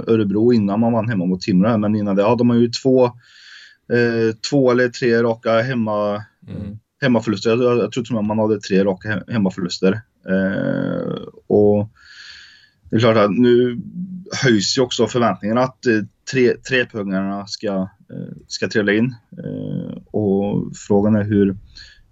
Örebro 0.07 0.53
innan 0.53 0.79
man 0.79 0.93
vann 0.93 1.09
hemma 1.09 1.25
mot 1.25 1.41
Timrå. 1.41 1.77
Men 1.77 1.95
innan 1.95 2.15
det 2.15 2.23
hade 2.23 2.43
man 2.43 2.59
ju 2.59 2.69
två, 2.69 3.05
eh, 3.05 4.35
två 4.49 4.71
eller 4.71 4.89
tre 4.89 5.23
raka 5.23 5.61
hemma, 5.61 6.23
mm. 6.47 6.77
hemmaförluster. 7.01 7.49
Jag, 7.49 7.77
jag 7.77 7.91
tror 7.91 8.03
till 8.03 8.15
och 8.15 8.25
man 8.25 8.39
hade 8.39 8.59
tre 8.59 8.83
raka 8.83 9.23
hemmaförluster. 9.27 10.01
och 11.47 11.89
det 12.89 12.95
är 12.95 12.99
klart 12.99 13.17
att 13.17 13.31
nu 13.31 13.81
höjs 14.43 14.77
ju 14.77 14.81
också 14.81 15.07
förväntningarna 15.07 15.61
att 15.61 15.85
tre, 16.31 16.53
trepoängarna 16.69 17.47
ska, 17.47 17.89
ska 18.47 18.67
trilla 18.67 18.93
in. 18.93 19.15
och 20.05 20.71
frågan 20.87 21.15
är 21.15 21.23
hur, 21.23 21.57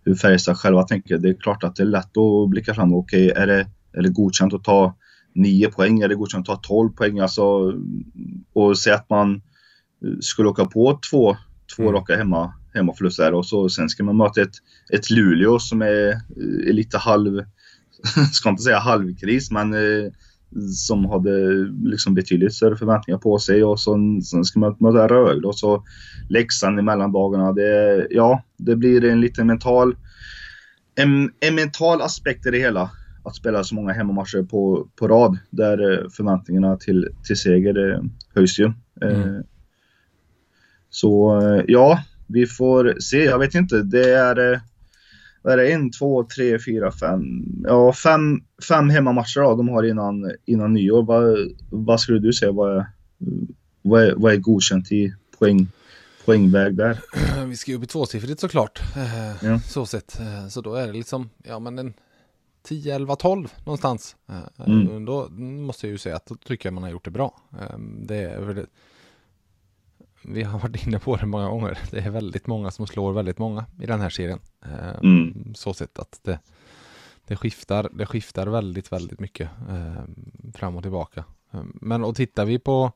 hur 0.06 0.15
Färjestad 0.15 0.58
själva 0.58 0.84
tänker. 0.84 1.17
Det 1.17 1.30
är 1.30 1.34
klart 1.34 1.63
att 1.63 1.75
det 1.75 1.84
är 1.84 1.88
lätt 1.88 2.17
att 2.17 2.49
blicka 2.49 2.73
fram. 2.73 2.93
Okej, 2.93 3.32
okay, 3.32 3.43
är, 3.43 3.47
det, 3.47 3.67
är 3.93 4.01
det 4.01 4.10
godkänt 4.10 4.54
att 4.54 4.63
ta 4.63 4.95
9 5.36 5.71
poäng? 5.71 6.01
Är 6.01 6.08
det 6.08 6.15
godkänt 6.15 6.49
att 6.49 6.63
ta 6.63 6.67
12 6.67 6.89
poäng? 6.89 7.19
Alltså, 7.19 7.73
och 8.54 8.78
säga 8.78 8.95
att 8.95 9.10
man 9.10 9.41
skulle 10.19 10.49
åka 10.49 10.65
på 10.65 10.99
två, 11.12 11.38
två 11.75 11.84
mm. 11.84 11.95
raka 11.95 12.15
hemma, 12.15 12.54
hemmaförluster 12.73 13.34
och 13.34 13.45
så, 13.45 13.69
sen 13.69 13.89
ska 13.89 14.04
man 14.04 14.17
möta 14.17 14.41
ett, 14.41 14.56
ett 14.93 15.10
Luleå 15.10 15.60
som 15.60 15.82
är, 15.82 16.21
är 16.67 16.73
lite 16.73 16.97
halv, 16.97 17.45
ska 18.32 18.49
inte 18.49 18.63
säga 18.63 18.80
halvkris, 18.80 19.51
men 19.51 19.73
eh, 19.73 20.12
som 20.75 21.05
hade 21.05 21.53
liksom 21.84 22.13
betydligt 22.13 22.53
större 22.53 22.75
förväntningar 22.75 23.17
på 23.17 23.39
sig 23.39 23.63
och 23.63 23.79
så, 23.79 24.21
sen 24.23 24.45
ska 24.45 24.60
man 24.60 24.75
möta 24.79 25.08
Rögle 25.08 25.47
och 25.47 25.58
så 25.58 25.84
Leksand 26.29 26.79
i 26.79 26.81
mellandagarna. 26.81 27.53
Det, 27.53 28.08
ja, 28.10 28.43
det 28.58 28.75
blir 28.75 29.05
en 29.05 29.21
liten 29.21 29.47
mental, 29.47 29.95
en, 30.95 31.31
en 31.39 31.55
mental 31.55 32.01
aspekt 32.01 32.45
i 32.45 32.51
det 32.51 32.60
hela. 32.60 32.91
Att 33.23 33.36
spela 33.36 33.63
så 33.63 33.75
många 33.75 33.93
hemmamatcher 33.93 34.43
på, 34.43 34.88
på 34.95 35.08
rad 35.08 35.38
där 35.49 35.91
eh, 35.91 36.10
förväntningarna 36.10 36.77
till, 36.77 37.10
till 37.23 37.38
seger 37.38 37.91
eh, 37.91 37.99
höjs 38.36 38.60
ju. 38.60 38.71
Mm. 39.01 39.21
Eh, 39.21 39.41
så 40.89 41.41
ja, 41.67 41.99
vi 42.27 42.45
får 42.45 42.95
se. 42.99 43.23
Jag 43.23 43.39
vet 43.39 43.55
inte. 43.55 43.81
Det 43.84 44.13
är 44.13 44.62
vad 45.45 45.53
är 45.53 45.58
det, 45.58 45.71
en, 45.73 45.91
två, 45.91 46.23
tre, 46.23 46.60
fyra, 46.60 46.91
fem, 46.91 47.21
ja 47.63 47.93
fem, 47.93 48.43
fem 48.69 48.89
hemmamatcher 48.89 49.41
då, 49.41 49.55
de 49.55 49.69
har 49.69 49.84
innan, 49.84 50.31
innan 50.45 50.73
nyår. 50.73 51.03
Vad, 51.03 51.38
vad 51.69 51.99
skulle 51.99 52.19
du 52.19 52.34
säga 52.34 52.51
vad 52.51 52.77
är, 52.77 52.86
vad 53.81 54.03
är, 54.03 54.13
vad 54.15 54.34
är 54.34 54.38
godkänt 54.38 54.91
i 54.91 55.13
poäng, 55.39 55.67
poängväg 56.25 56.75
där? 56.75 56.99
Vi 57.45 57.55
ska 57.55 57.71
ju 57.71 57.77
upp 57.77 57.84
i 57.84 57.88
tvåsiffrigt 57.88 58.39
såklart. 58.39 58.81
Eh, 58.95 59.45
ja. 59.47 59.60
Så 59.60 59.86
sett. 59.86 60.19
Eh, 60.19 60.47
så 60.47 60.62
då 60.62 60.75
är 60.75 60.88
det 60.88 60.93
liksom, 60.93 61.29
ja 61.43 61.60
men 61.60 61.79
en 61.79 61.93
10, 62.63 62.95
11, 62.95 63.15
12 63.15 63.53
någonstans. 63.65 64.15
Eh, 64.29 64.67
mm. 64.67 65.05
Då 65.05 65.29
måste 65.29 65.88
jag 65.88 65.91
ju 65.91 65.97
säga 65.97 66.15
att 66.15 66.25
då 66.25 66.36
tycker 66.36 66.69
jag 66.69 66.73
man 66.73 66.84
har 66.84 66.89
gjort 66.89 67.05
det 67.05 67.12
bra. 67.12 67.41
Det 67.99 68.17
är 68.17 68.65
vi 70.28 70.44
har 70.44 70.60
varit 70.60 70.88
inne 70.88 71.00
på 71.00 71.16
det 71.16 71.26
många 71.26 71.50
gånger. 71.50 71.80
Det 71.92 72.00
är 72.00 72.10
väldigt 72.10 72.48
många 72.48 72.72
som 72.72 72.88
slår 72.88 73.14
väldigt 73.14 73.38
många 73.38 73.66
i 73.82 73.86
den 73.86 74.02
här 74.02 74.10
serien. 74.10 74.40
Eh, 74.66 74.96
mm. 75.04 75.54
Så 75.56 75.74
sett 75.74 76.00
att 76.00 76.20
det, 76.24 76.40
det, 77.28 77.36
skiftar, 77.36 77.90
det 77.94 78.06
skiftar 78.06 78.48
väldigt, 78.48 78.92
väldigt 78.92 79.20
mycket 79.20 79.50
eh, 79.70 80.04
fram 80.54 80.76
och 80.76 80.82
tillbaka. 80.82 81.24
Eh, 81.52 81.64
men 81.74 82.04
och 82.04 82.16
tittar 82.16 82.46
vi 82.46 82.60
på 82.60 82.92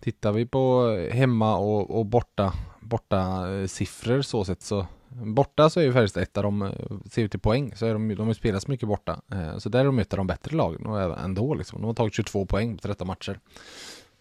Tittar 0.00 0.32
vi 0.32 0.46
på 0.46 0.90
hemma 1.12 1.56
och, 1.56 1.98
och 1.98 2.06
borta, 2.06 2.52
borta 2.80 3.46
siffror 3.66 4.22
så 4.22 4.44
sett 4.44 4.62
så 4.62 4.86
Borta 5.08 5.70
så 5.70 5.80
är 5.80 5.84
ju 5.84 5.92
Färjestad 5.92 6.22
ett 6.22 6.36
av 6.36 6.42
de, 6.42 6.72
ser 7.10 7.22
ut 7.22 7.30
till 7.30 7.40
poäng, 7.40 7.72
så 7.76 7.86
är 7.86 7.92
de, 7.92 8.14
de 8.14 8.26
har 8.26 8.34
spelat 8.34 8.68
mycket 8.68 8.88
borta. 8.88 9.20
Så 9.58 9.68
där 9.68 9.80
är 9.80 9.84
de 9.84 9.98
ett 9.98 10.12
av 10.12 10.16
de 10.16 10.26
bättre 10.26 10.56
lagen 10.56 10.86
och 10.86 11.18
ändå 11.18 11.54
liksom. 11.54 11.80
De 11.80 11.86
har 11.86 11.94
tagit 11.94 12.14
22 12.14 12.46
poäng 12.46 12.76
på 12.76 12.82
13 12.82 13.06
matcher. 13.06 13.40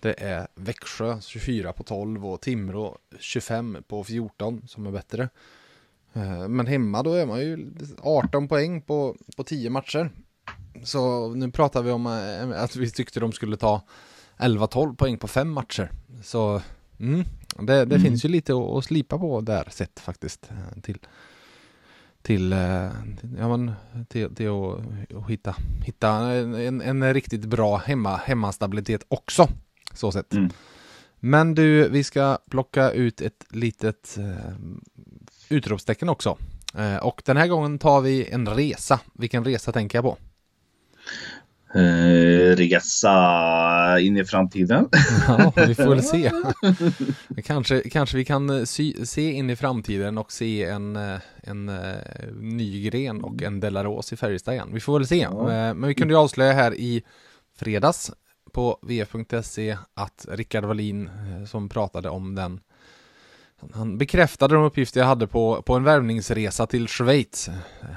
Det 0.07 0.15
är 0.17 0.47
Växjö 0.55 1.21
24 1.21 1.73
på 1.73 1.83
12 1.83 2.25
och 2.25 2.41
Timrå 2.41 2.97
25 3.19 3.77
på 3.87 4.03
14 4.03 4.61
som 4.67 4.85
är 4.85 4.91
bättre. 4.91 5.29
Eh, 6.13 6.47
men 6.47 6.67
hemma 6.67 7.03
då 7.03 7.13
är 7.13 7.25
man 7.25 7.39
ju 7.39 7.71
18 7.99 8.47
poäng 8.47 8.81
på, 8.81 9.15
på 9.37 9.43
10 9.43 9.69
matcher. 9.69 10.11
Så 10.83 11.29
nu 11.33 11.51
pratar 11.51 11.83
vi 11.83 11.91
om 11.91 12.05
eh, 12.05 12.63
att 12.63 12.75
vi 12.75 12.91
tyckte 12.91 13.19
de 13.19 13.31
skulle 13.31 13.57
ta 13.57 13.81
11-12 14.37 14.95
poäng 14.95 15.17
på 15.17 15.27
5 15.27 15.49
matcher. 15.49 15.91
Så 16.23 16.61
mm, 16.99 17.23
det, 17.59 17.85
det 17.85 17.95
mm. 17.95 18.01
finns 18.01 18.25
ju 18.25 18.29
lite 18.29 18.53
att, 18.53 18.77
att 18.77 18.85
slipa 18.85 19.17
på 19.17 19.41
där 19.41 19.67
sett 19.71 19.99
faktiskt. 19.99 20.49
Eh, 20.51 20.81
till, 20.81 20.97
till, 22.21 22.51
ja, 23.37 23.57
men, 23.57 23.71
till, 24.07 24.35
till 24.35 24.49
att, 24.49 25.15
att 25.15 25.29
hitta, 25.29 25.55
hitta 25.85 26.09
en, 26.09 26.81
en 26.81 27.13
riktigt 27.13 27.45
bra 27.45 27.77
hemma, 27.77 28.15
hemmastabilitet 28.17 29.05
också. 29.07 29.47
Så 29.97 30.11
sett. 30.11 30.33
Mm. 30.33 30.49
Men 31.19 31.55
du, 31.55 31.89
vi 31.89 32.03
ska 32.03 32.37
plocka 32.49 32.91
ut 32.91 33.21
ett 33.21 33.45
litet 33.49 34.17
eh, 34.17 34.55
utropstecken 35.49 36.09
också. 36.09 36.37
Eh, 36.77 36.97
och 36.97 37.21
den 37.25 37.37
här 37.37 37.47
gången 37.47 37.79
tar 37.79 38.01
vi 38.01 38.29
en 38.29 38.47
resa. 38.47 38.99
Vilken 39.13 39.45
resa 39.45 39.71
tänker 39.71 39.97
jag 39.97 40.05
på? 40.05 40.17
Eh, 41.75 42.55
resa 42.55 43.99
in 43.99 44.17
i 44.17 44.25
framtiden. 44.25 44.89
ja, 45.27 45.53
vi 45.67 45.75
får 45.75 45.89
väl 45.89 46.03
se. 46.03 46.31
kanske, 47.43 47.89
kanske 47.89 48.17
vi 48.17 48.25
kan 48.25 48.49
eh, 48.49 48.63
sy, 48.63 49.05
se 49.05 49.31
in 49.31 49.49
i 49.49 49.55
framtiden 49.55 50.17
och 50.17 50.31
se 50.31 50.63
en, 50.63 50.95
eh, 50.95 51.19
en, 51.43 51.69
en 51.69 51.69
eh, 51.69 52.33
Nygren 52.33 53.23
och 53.23 53.41
en 53.41 53.59
Delaros 53.59 54.13
i 54.13 54.17
Färjestad 54.17 54.53
igen. 54.53 54.69
Vi 54.73 54.79
får 54.79 54.99
väl 54.99 55.07
se. 55.07 55.17
Ja. 55.17 55.73
Men 55.73 55.87
vi 55.87 55.93
kunde 55.93 56.13
ju 56.13 56.19
avslöja 56.19 56.53
här 56.53 56.73
i 56.73 57.03
fredags 57.55 58.11
på 58.51 58.79
vf.se 58.81 59.77
att 59.93 60.25
Rickard 60.29 60.65
Wallin 60.65 61.07
eh, 61.07 61.45
som 61.45 61.69
pratade 61.69 62.09
om 62.09 62.35
den 62.35 62.59
han 63.73 63.97
bekräftade 63.97 64.55
de 64.55 64.63
uppgifter 64.63 64.99
jag 64.99 65.07
hade 65.07 65.27
på, 65.27 65.61
på 65.61 65.75
en 65.75 65.83
värvningsresa 65.83 66.67
till 66.67 66.87
Schweiz. 66.87 67.49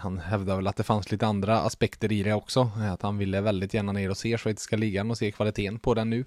Han 0.02 0.18
hävdade 0.18 0.56
väl 0.56 0.66
att 0.66 0.76
det 0.76 0.82
fanns 0.82 1.10
lite 1.10 1.26
andra 1.26 1.60
aspekter 1.60 2.12
i 2.12 2.22
det 2.22 2.32
också. 2.32 2.70
Att 2.92 3.02
han 3.02 3.18
ville 3.18 3.40
väldigt 3.40 3.74
gärna 3.74 3.92
ner 3.92 4.10
och 4.10 4.16
se 4.16 4.38
schweiziska 4.38 4.76
ligan 4.76 5.10
och 5.10 5.18
se 5.18 5.32
kvaliteten 5.32 5.78
på 5.78 5.94
den 5.94 6.10
nu. 6.10 6.24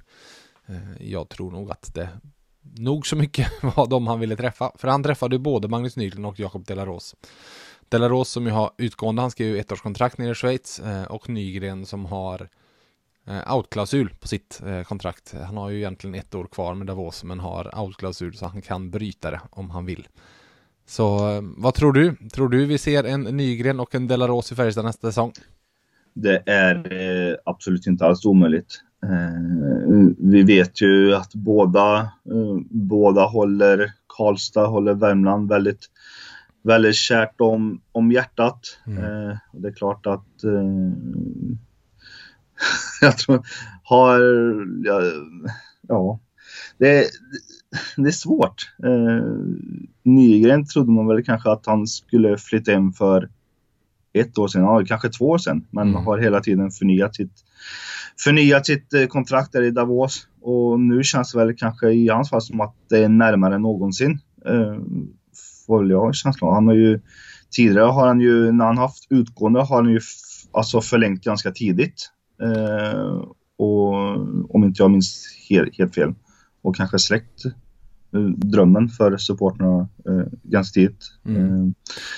Eh, 0.66 1.08
jag 1.08 1.30
tror 1.30 1.52
nog 1.52 1.72
att 1.72 1.94
det 1.94 2.10
nog 2.62 3.08
så 3.08 3.16
mycket 3.16 3.48
var 3.76 3.88
de 3.88 4.08
han 4.08 4.20
ville 4.20 4.36
träffa. 4.36 4.72
För 4.76 4.88
han 4.88 5.04
träffade 5.04 5.36
ju 5.36 5.40
både 5.40 5.68
Magnus 5.68 5.98
Nygren 5.98 6.26
och 6.26 6.40
Jakob 6.40 6.66
Delaros. 6.66 7.16
Delaros 7.90 8.30
som 8.30 8.46
ju 8.46 8.52
har 8.52 8.72
utgående, 8.78 9.22
han 9.22 9.32
skrev 9.32 9.48
ju 9.48 9.60
ettårskontrakt 9.60 10.18
nere 10.18 10.32
i 10.32 10.36
Schweiz 10.36 10.80
eh, 10.80 11.04
och 11.04 11.30
Nygren 11.30 11.86
som 11.86 12.06
har 12.06 12.50
outklausul 13.28 14.10
på 14.20 14.28
sitt 14.28 14.62
eh, 14.66 14.84
kontrakt. 14.84 15.36
Han 15.46 15.58
har 15.58 15.70
ju 15.70 15.78
egentligen 15.78 16.16
ett 16.16 16.36
år 16.36 16.46
kvar 16.46 16.74
med 16.74 16.88
Davos 16.88 17.24
men 17.24 17.40
har 17.40 17.80
outklausul 17.80 18.34
så 18.34 18.46
han 18.46 18.62
kan 18.62 18.90
bryta 18.90 19.32
det 19.32 19.42
om 19.50 19.70
han 19.70 19.86
vill. 19.86 20.08
Så 20.86 21.30
eh, 21.30 21.42
vad 21.58 21.74
tror 21.74 21.94
du? 21.94 22.16
Tror 22.34 22.50
du 22.50 22.66
vi 22.66 22.78
ser 22.78 23.04
en 23.04 23.22
Nygren 23.22 23.80
och 23.80 23.96
en 23.96 24.08
Delaros 24.08 24.52
i 24.52 24.56
Färjestad 24.56 24.86
nästa 24.86 25.08
säsong? 25.08 25.32
Det 26.14 26.44
är 26.46 26.94
eh, 26.94 27.36
absolut 27.46 27.88
inte 27.88 28.06
alls 28.06 28.26
omöjligt. 28.26 28.82
Eh, 29.04 30.14
vi 30.18 30.44
vet 30.44 30.82
ju 30.82 31.16
att 31.16 31.36
båda, 31.36 32.00
eh, 32.02 32.58
båda 32.70 33.26
håller 33.26 33.94
Karlstad, 34.18 34.68
håller 34.68 34.94
Värmland 34.94 35.50
väldigt, 35.50 35.90
väldigt 36.64 36.96
kärt 36.96 37.42
om, 37.42 37.82
om 37.92 38.12
hjärtat. 38.12 38.80
Mm. 38.88 39.04
Eh, 39.04 39.38
det 39.54 39.68
är 39.68 39.74
klart 39.74 40.06
att 40.06 40.44
eh, 40.44 40.64
jag 43.02 43.18
tror, 43.18 43.44
har, 43.84 44.20
ja, 44.86 45.02
ja 45.88 46.20
det, 46.78 47.08
det 47.98 48.08
är 48.08 48.12
svårt. 48.12 48.72
Eh, 48.84 49.28
Nygren 50.04 50.66
trodde 50.66 50.92
man 50.92 51.08
väl 51.08 51.24
kanske 51.24 51.52
att 51.52 51.66
han 51.66 51.88
skulle 51.88 52.38
flytta 52.38 52.72
hem 52.72 52.94
för 52.94 53.30
ett 54.14 54.38
år 54.38 54.48
sedan, 54.48 54.62
ja, 54.62 54.84
kanske 54.88 55.10
två 55.10 55.26
år 55.30 55.38
sedan, 55.38 55.68
men 55.72 55.90
Mm. 55.90 56.06
har 56.06 56.18
hela 56.18 56.40
tiden 56.40 56.72
förnyat 56.72 57.16
sitt, 57.16 57.34
förnyat 58.24 58.66
sitt 58.66 58.94
eh, 58.94 59.06
kontrakt 59.06 59.52
där 59.52 59.62
i 59.62 59.72
Davos. 59.72 60.28
Och 60.42 60.80
nu 60.80 61.04
känns 61.04 61.32
det 61.32 61.38
väl 61.40 61.56
kanske 61.58 61.90
i 61.92 62.10
hans 62.10 62.30
fall 62.30 62.42
som 62.42 62.62
att 62.62 62.76
det 62.90 62.98
är 62.98 63.10
närmare 63.10 63.56
än 63.56 63.62
någonsin. 63.62 64.20
Eh, 64.46 64.78
får 65.68 65.90
jag 65.90 66.16
känslan. 66.16 66.54
Han 66.54 66.68
har 66.68 66.74
ju 66.76 67.00
tidigare 67.52 67.86
har 67.86 68.08
han 68.08 68.20
ju, 68.22 68.52
när 68.52 68.66
han 68.66 68.78
haft 68.78 69.08
utgående 69.10 69.60
har 69.60 69.76
han 69.76 69.90
ju 69.90 70.00
alltså 70.52 70.82
förlängt 70.82 71.24
ganska 71.24 71.52
tidigt. 71.52 72.10
Eh, 72.42 73.24
och 73.58 73.94
om 74.56 74.64
inte 74.64 74.82
jag 74.84 74.92
minns 74.92 75.26
helt, 75.50 75.78
helt 75.78 75.96
fel. 75.96 76.14
Och 76.62 76.76
kanske 76.76 77.00
släckt 77.00 77.46
eh, 77.46 78.22
drömmen 78.22 78.90
för 78.90 79.18
supportrarna 79.18 79.88
eh, 80.06 80.28
ganska 80.44 80.74
tidigt. 80.74 81.06
Mm. 81.26 81.66
Eh, 81.68 81.72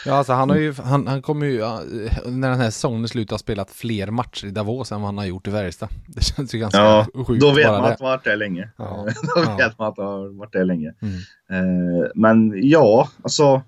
Ja, 0.06 0.14
alltså 0.14 0.34
han 0.34 0.50
har 0.50 0.58
ju, 0.58 0.74
han, 0.74 1.08
han 1.08 1.22
kommer 1.22 1.46
ju, 1.46 1.56
ja, 1.56 1.82
när 2.26 2.50
den 2.50 2.60
här 2.60 2.70
säsongen 2.72 3.04
är 3.04 3.08
slut, 3.08 3.32
ha 3.32 3.38
spelat 3.38 3.72
fler 3.72 4.12
matcher 4.12 4.46
i 4.48 4.52
Davos 4.52 4.92
än 4.92 5.02
vad 5.02 5.08
han 5.08 5.18
har 5.18 5.26
gjort 5.26 5.48
i 5.48 5.52
Färjestad. 5.52 5.90
Det 6.08 6.24
känns 6.24 6.56
ju 6.56 6.60
ganska 6.60 6.80
Ja, 6.80 7.08
sjukt 7.28 7.42
då 7.42 7.52
vet 7.52 7.68
man 7.68 7.82
det. 7.84 7.88
att 7.94 8.00
har 8.00 8.08
varit 8.10 8.24
där 8.24 8.36
länge. 8.38 8.70
Ja. 8.78 9.08
då 9.36 9.42
Ja. 9.46 9.56
vet 9.58 9.80
man 9.80 9.88
att 9.88 9.98
man 9.98 10.06
har 10.08 10.28
varit 10.38 10.54
där 10.54 10.66
länge. 10.66 10.94
Mm. 11.00 11.16
Eh, 11.50 12.08
men 12.16 12.54
ja, 12.70 13.10
alltså 13.22 13.62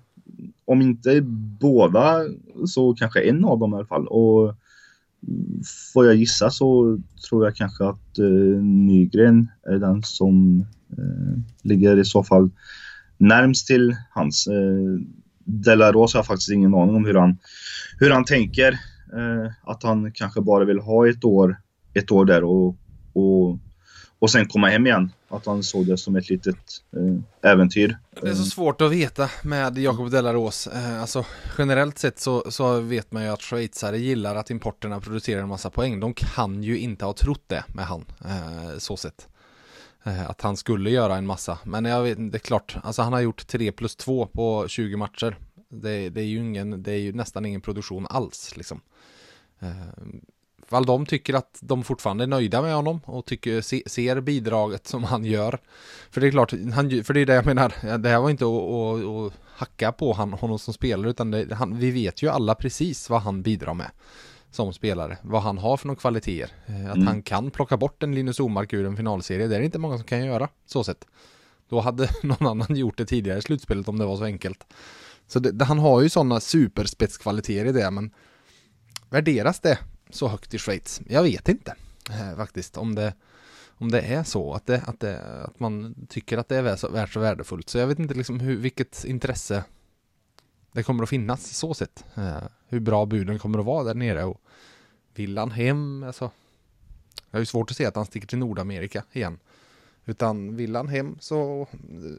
om 0.64 0.82
inte 0.82 1.20
båda 1.60 2.20
så 2.66 2.94
kanske 2.94 3.20
en 3.20 3.44
av 3.44 3.58
dem 3.58 3.72
i 3.72 3.76
alla 3.76 3.86
fall. 3.86 4.06
Och 4.06 4.54
får 5.92 6.06
jag 6.06 6.16
gissa 6.16 6.50
så 6.50 6.98
tror 7.28 7.44
jag 7.44 7.56
kanske 7.56 7.84
att 7.84 8.18
eh, 8.18 8.62
Nygren 8.62 9.50
är 9.66 9.78
den 9.78 10.02
som 10.02 10.66
eh, 10.90 11.40
ligger 11.62 11.96
i 11.96 12.04
så 12.04 12.24
fall 12.24 12.50
närmst 13.18 13.66
till 13.66 13.96
hans. 14.10 14.46
Eh, 14.46 15.06
Delaros 15.44 16.14
har 16.14 16.18
jag 16.18 16.26
faktiskt 16.26 16.50
ingen 16.50 16.74
aning 16.74 16.96
om 16.96 17.04
hur 17.04 17.14
han, 17.14 17.38
hur 17.98 18.10
han 18.10 18.24
tänker. 18.24 18.72
Eh, 19.12 19.52
att 19.62 19.82
han 19.82 20.12
kanske 20.12 20.40
bara 20.40 20.64
vill 20.64 20.78
ha 20.78 21.08
ett 21.08 21.24
år, 21.24 21.60
ett 21.94 22.10
år 22.10 22.24
där 22.24 22.44
och, 22.44 22.76
och, 23.12 23.58
och 24.18 24.30
sen 24.30 24.48
komma 24.48 24.68
hem 24.68 24.86
igen. 24.86 25.12
Att 25.28 25.46
han 25.46 25.62
såg 25.62 25.86
det 25.86 25.98
som 25.98 26.16
ett 26.16 26.30
litet 26.30 26.56
eh, 26.96 27.50
äventyr. 27.50 27.98
Det 28.22 28.28
är 28.28 28.34
så 28.34 28.44
svårt 28.44 28.80
att 28.80 28.92
veta 28.92 29.30
med 29.42 29.78
Jakob 29.78 30.10
Delaros. 30.10 30.66
Eh, 30.66 31.00
alltså, 31.00 31.24
generellt 31.58 31.98
sett 31.98 32.18
så, 32.18 32.50
så 32.50 32.80
vet 32.80 33.12
man 33.12 33.22
ju 33.22 33.28
att 33.28 33.42
schweizare 33.42 33.98
gillar 33.98 34.36
att 34.36 34.50
importerna 34.50 35.00
producerar 35.00 35.42
en 35.42 35.48
massa 35.48 35.70
poäng. 35.70 36.00
De 36.00 36.14
kan 36.14 36.62
ju 36.62 36.78
inte 36.78 37.04
ha 37.04 37.12
trott 37.12 37.44
det 37.46 37.64
med 37.68 37.84
han, 37.84 38.04
eh, 38.24 38.78
så 38.78 38.96
sett. 38.96 39.28
Eh, 40.02 40.30
att 40.30 40.40
han 40.40 40.56
skulle 40.56 40.90
göra 40.90 41.16
en 41.16 41.26
massa. 41.26 41.58
Men 41.64 41.84
jag 41.84 42.02
vet 42.02 42.32
det 42.32 42.36
är 42.36 42.40
klart, 42.40 42.76
alltså 42.82 43.02
han 43.02 43.12
har 43.12 43.20
gjort 43.20 43.46
3 43.46 43.72
plus 43.72 43.96
2 43.96 44.26
på 44.26 44.68
20 44.68 44.96
matcher. 44.96 45.38
Det, 45.70 46.08
det 46.08 46.20
är 46.20 46.24
ju 46.24 46.38
ingen, 46.38 46.82
det 46.82 46.92
är 46.92 46.98
ju 46.98 47.12
nästan 47.12 47.46
ingen 47.46 47.60
produktion 47.60 48.06
alls 48.10 48.56
liksom. 48.56 48.80
Eh, 50.68 50.70
Fall 50.70 50.86
de 50.86 51.06
tycker 51.06 51.34
att 51.34 51.58
de 51.60 51.84
fortfarande 51.84 52.24
är 52.24 52.28
nöjda 52.28 52.62
med 52.62 52.74
honom 52.74 53.00
och 53.04 53.24
tycker, 53.26 53.60
se, 53.60 53.82
ser 53.86 54.20
bidraget 54.20 54.86
som 54.86 55.04
han 55.04 55.24
gör. 55.24 55.58
För 56.10 56.20
det 56.20 56.26
är 56.26 56.30
klart, 56.30 56.52
han, 56.74 57.04
för 57.04 57.14
det 57.14 57.20
är 57.20 57.26
det 57.26 57.34
jag 57.34 57.46
menar, 57.46 57.98
det 57.98 58.08
här 58.08 58.20
var 58.20 58.30
inte 58.30 58.44
att, 58.44 58.52
att, 58.52 59.04
att 59.04 59.32
hacka 59.60 59.92
på 59.92 60.12
han, 60.12 60.32
honom 60.32 60.58
som 60.58 60.74
spelare 60.74 61.10
utan 61.10 61.30
det, 61.30 61.54
han, 61.54 61.78
vi 61.78 61.90
vet 61.90 62.22
ju 62.22 62.28
alla 62.28 62.54
precis 62.54 63.10
vad 63.10 63.22
han 63.22 63.42
bidrar 63.42 63.74
med 63.74 63.90
som 64.50 64.72
spelare, 64.72 65.18
vad 65.22 65.42
han 65.42 65.58
har 65.58 65.76
för 65.76 65.86
några 65.86 66.00
kvaliteter. 66.00 66.50
Eh, 66.66 66.90
Att 66.90 66.96
Mm. 66.96 67.06
han 67.06 67.22
kan 67.22 67.50
plocka 67.50 67.76
bort 67.76 68.02
en 68.02 68.14
Linus 68.14 68.40
Omark 68.40 68.72
ur 68.72 68.86
en 68.86 68.96
finalserie, 68.96 69.46
det 69.46 69.54
är 69.54 69.58
det 69.58 69.64
inte 69.64 69.78
många 69.78 69.96
som 69.96 70.04
kan 70.06 70.24
göra, 70.26 70.48
så 70.66 70.84
sett. 70.84 71.04
Då 71.68 71.80
hade 71.80 72.08
någon 72.22 72.46
annan 72.46 72.76
gjort 72.76 72.98
det 72.98 73.06
tidigare 73.06 73.38
i 73.38 73.42
slutspelet 73.42 73.88
om 73.88 73.98
det 73.98 74.04
var 74.06 74.16
så 74.16 74.24
enkelt. 74.24 74.66
Så 75.26 75.38
det, 75.38 75.64
han 75.64 75.78
har 75.78 76.00
ju 76.02 76.08
sådana 76.08 76.40
superspetskvaliteter 76.40 77.66
i 77.66 77.72
det, 77.72 77.90
men 77.90 78.10
värderas 79.10 79.60
det 79.60 79.78
så 80.10 80.28
högt 80.28 80.54
i 80.54 80.58
Schweiz? 80.58 81.00
Jag 81.08 81.22
vet 81.22 81.48
inte 81.48 81.74
eh, 82.10 82.36
faktiskt 82.36 82.76
om 82.76 82.94
det, 82.94 83.14
om 83.68 83.90
det 83.90 84.00
är 84.00 84.22
så 84.22 84.54
att, 84.54 84.66
det, 84.66 84.82
att, 84.86 85.00
det, 85.00 85.20
att 85.44 85.60
man 85.60 85.94
tycker 86.08 86.38
att 86.38 86.48
det 86.48 86.56
är 86.56 86.62
värt 86.62 86.78
så, 86.78 86.88
värt 86.88 87.12
så 87.12 87.20
värdefullt. 87.20 87.68
Så 87.68 87.78
jag 87.78 87.86
vet 87.86 87.98
inte 87.98 88.14
liksom 88.14 88.40
hur, 88.40 88.56
vilket 88.56 89.04
intresse 89.04 89.64
det 90.72 90.82
kommer 90.82 91.02
att 91.02 91.08
finnas 91.08 91.56
så 91.56 91.74
sett. 91.74 92.04
Eh, 92.14 92.42
hur 92.68 92.80
bra 92.80 93.06
buden 93.06 93.38
kommer 93.38 93.58
att 93.58 93.64
vara 93.64 93.84
där 93.84 93.94
nere 93.94 94.24
och 94.24 94.40
vill 95.14 95.38
han 95.38 95.50
hem? 95.50 96.02
Alltså, 96.02 96.30
jag 97.30 97.38
har 97.38 97.40
ju 97.40 97.46
svårt 97.46 97.70
att 97.70 97.76
se 97.76 97.86
att 97.86 97.96
han 97.96 98.06
sticker 98.06 98.26
till 98.26 98.38
Nordamerika 98.38 99.04
igen. 99.12 99.38
Utan 100.04 100.56
vill 100.56 100.76
han 100.76 100.88
hem 100.88 101.16
så, 101.20 101.68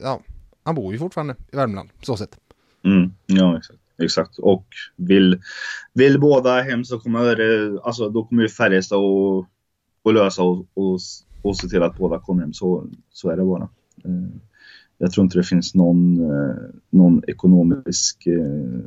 ja, 0.02 0.22
han 0.64 0.76
bor 0.76 0.94
ju 0.94 1.00
fortfarande 1.00 1.36
i 1.52 1.56
Värmland, 1.56 1.90
så 2.02 2.18
sett. 2.18 2.40
Mm, 2.84 3.14
ja, 3.26 3.58
exakt 3.58 3.80
exakt. 4.00 4.38
Och 4.40 4.66
vill, 4.96 5.42
vill 5.94 6.20
båda 6.20 6.62
hem 6.62 6.86
så 6.86 7.00
kommer 7.00 7.36
det, 7.36 7.82
alltså, 7.84 8.10
då 8.10 8.24
kommer 8.24 8.44
ju 8.44 8.50
Färjestad 8.50 9.00
och, 9.00 9.46
och 10.04 10.14
lösa 10.14 10.44
och, 10.44 10.66
och, 10.74 11.00
och 11.42 11.58
se 11.58 11.68
till 11.68 11.84
att 11.84 11.98
båda 11.98 12.20
kommer 12.20 12.42
hem. 12.42 12.54
Så, 12.54 12.88
så 13.12 13.30
är 13.30 13.38
det 13.38 13.44
bara. 13.44 13.70
Eh, 14.06 14.40
Jag 14.98 15.12
tror 15.12 15.24
inte 15.24 15.38
det 15.38 15.44
finns 15.44 15.76
någon, 15.76 16.20
eh, 16.20 16.56
någon 16.90 17.22
ekonomisk, 17.28 18.28
eh, 18.28 18.80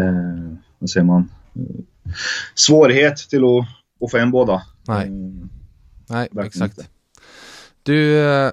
eh, 0.00 0.52
vad 0.78 0.90
säger 0.90 1.04
man, 1.06 1.30
eh, 1.54 1.84
svårighet 2.54 3.16
till 3.16 3.44
att, 3.44 3.66
att 4.04 4.10
få 4.10 4.18
hem 4.18 4.30
båda. 4.30 4.62
Nej. 4.88 5.06
Eh, 5.06 5.12
Nej, 6.10 6.28
Verkligen 6.32 6.46
exakt. 6.46 6.78
inte. 6.78 6.90
Du, 7.82 8.18
eh, 8.18 8.52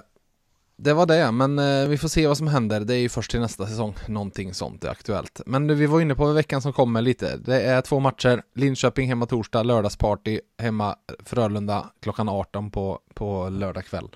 det 0.77 0.93
var 0.93 1.05
det, 1.05 1.31
men 1.31 1.59
eh, 1.59 1.87
vi 1.87 1.97
får 1.97 2.07
se 2.07 2.27
vad 2.27 2.37
som 2.37 2.47
händer. 2.47 2.79
Det 2.79 2.93
är 2.93 2.99
ju 2.99 3.09
först 3.09 3.31
till 3.31 3.39
nästa 3.39 3.67
säsong, 3.67 3.95
någonting 4.07 4.53
sånt 4.53 4.83
är 4.83 4.89
aktuellt. 4.89 5.41
Men 5.45 5.67
nu, 5.67 5.73
vi 5.73 5.85
var 5.85 6.01
inne 6.01 6.15
på 6.15 6.31
veckan 6.31 6.61
som 6.61 6.73
kommer 6.73 7.01
lite. 7.01 7.37
Det 7.37 7.61
är 7.61 7.81
två 7.81 7.99
matcher, 7.99 8.41
Linköping 8.55 9.07
hemma 9.07 9.25
torsdag, 9.25 9.63
lördagsparty 9.63 10.39
hemma 10.57 10.95
Frölunda 11.25 11.85
klockan 12.01 12.29
18 12.29 12.71
på, 12.71 12.99
på 13.13 13.49
lördag 13.49 13.85
kväll. 13.85 14.07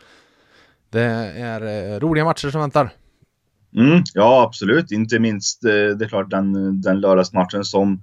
Det 0.90 1.04
är 1.36 1.94
eh, 1.94 2.00
roliga 2.00 2.26
matcher 2.26 2.50
som 2.50 2.62
väntar. 2.62 2.90
Mm, 3.76 4.04
ja, 4.14 4.44
absolut. 4.44 4.92
Inte 4.92 5.20
minst, 5.20 5.66
eh, 5.66 5.70
det 5.72 6.06
är 6.06 6.10
klart, 6.10 6.30
den, 6.30 6.82
den 6.82 7.00
lördagsmatchen 7.00 7.64
som 7.64 8.02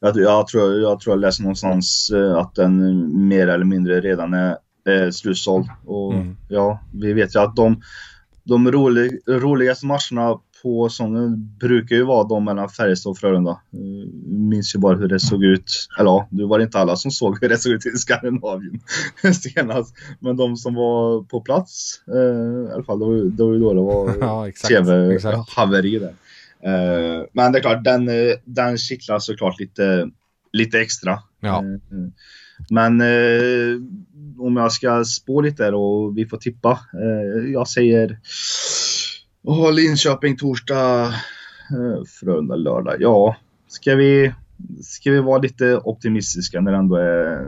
jag, 0.00 0.16
jag, 0.16 0.46
tror, 0.46 0.80
jag 0.80 1.00
tror 1.00 1.12
jag 1.12 1.20
läste 1.20 1.42
någonstans 1.42 2.10
eh, 2.14 2.36
att 2.36 2.54
den 2.54 3.28
mer 3.28 3.48
eller 3.48 3.64
mindre 3.64 4.00
redan 4.00 4.34
är, 4.34 4.56
är 4.84 5.10
slutsåld. 5.10 5.66
Och 5.84 6.14
Mm. 6.14 6.36
ja, 6.48 6.80
vi 6.92 7.12
vet 7.12 7.34
ju 7.34 7.40
att 7.40 7.56
de, 7.56 7.80
de 8.44 8.72
rolig, 8.72 9.20
roligaste 9.28 9.86
matcherna 9.86 10.38
på 10.62 10.88
säsongen 10.88 11.56
brukar 11.60 11.96
ju 11.96 12.02
vara 12.04 12.28
de 12.28 12.44
mellan 12.44 12.68
Färjestad 12.68 13.10
och 13.10 13.18
Frölunda. 13.18 13.50
Eh, 13.50 14.08
minns 14.26 14.74
ju 14.74 14.78
bara 14.78 14.96
hur 14.96 15.08
det 15.08 15.20
såg 15.20 15.44
ut. 15.44 15.88
Eller 15.98 16.10
ja, 16.10 16.28
det 16.30 16.46
var 16.46 16.58
inte 16.60 16.78
alla 16.78 16.96
som 16.96 17.10
såg 17.10 17.38
hur 17.40 17.48
det 17.48 17.58
såg 17.58 17.72
ut 17.72 17.86
i 17.86 17.90
Skandinavien 17.90 18.80
senast. 19.34 19.94
Men 20.20 20.36
de 20.36 20.56
som 20.56 20.74
var 20.74 21.22
på 21.22 21.40
plats, 21.40 22.00
eh, 22.08 22.70
i 22.70 22.72
alla 22.74 22.84
fall, 22.84 22.98
det 22.98 23.04
var, 23.06 23.14
ju- 23.14 23.30
det 23.30 23.42
var 23.44 23.52
ju 23.52 23.58
då 23.58 23.74
det 23.74 23.80
var 23.80 24.16
Ja, 24.20 24.46
tv-haveri 24.68 25.98
där. 25.98 26.14
Eh, 26.64 27.24
men 27.32 27.52
det 27.52 27.58
är 27.58 27.62
klart, 27.62 27.84
den, 27.84 28.08
eh, 28.08 28.34
den 28.44 28.78
kittlar 28.78 29.18
såklart 29.18 29.60
lite, 29.60 30.10
lite 30.52 30.80
extra. 30.80 31.18
Ja. 31.40 31.58
Eh, 31.58 32.08
men 32.70 33.00
eh, 33.00 33.76
om 34.40 34.56
jag 34.56 34.72
ska 34.72 35.04
spå 35.04 35.40
lite 35.40 35.72
och 35.72 36.18
vi 36.18 36.26
får 36.26 36.36
tippa. 36.36 36.70
Eh, 36.70 37.52
jag 37.52 37.68
säger 37.68 38.18
oh, 39.42 39.72
Linköping 39.72 40.36
torsdag, 40.36 41.04
eh, 41.70 42.04
Frölunda 42.20 42.56
lördag. 42.56 42.96
Ja, 42.98 43.36
ska 43.68 43.94
vi, 43.94 44.32
ska 44.82 45.10
vi 45.10 45.20
vara 45.20 45.38
lite 45.38 45.76
optimistiska 45.76 46.60
när 46.60 46.72
det 46.72 46.78
ändå 46.78 46.96
är 46.96 47.46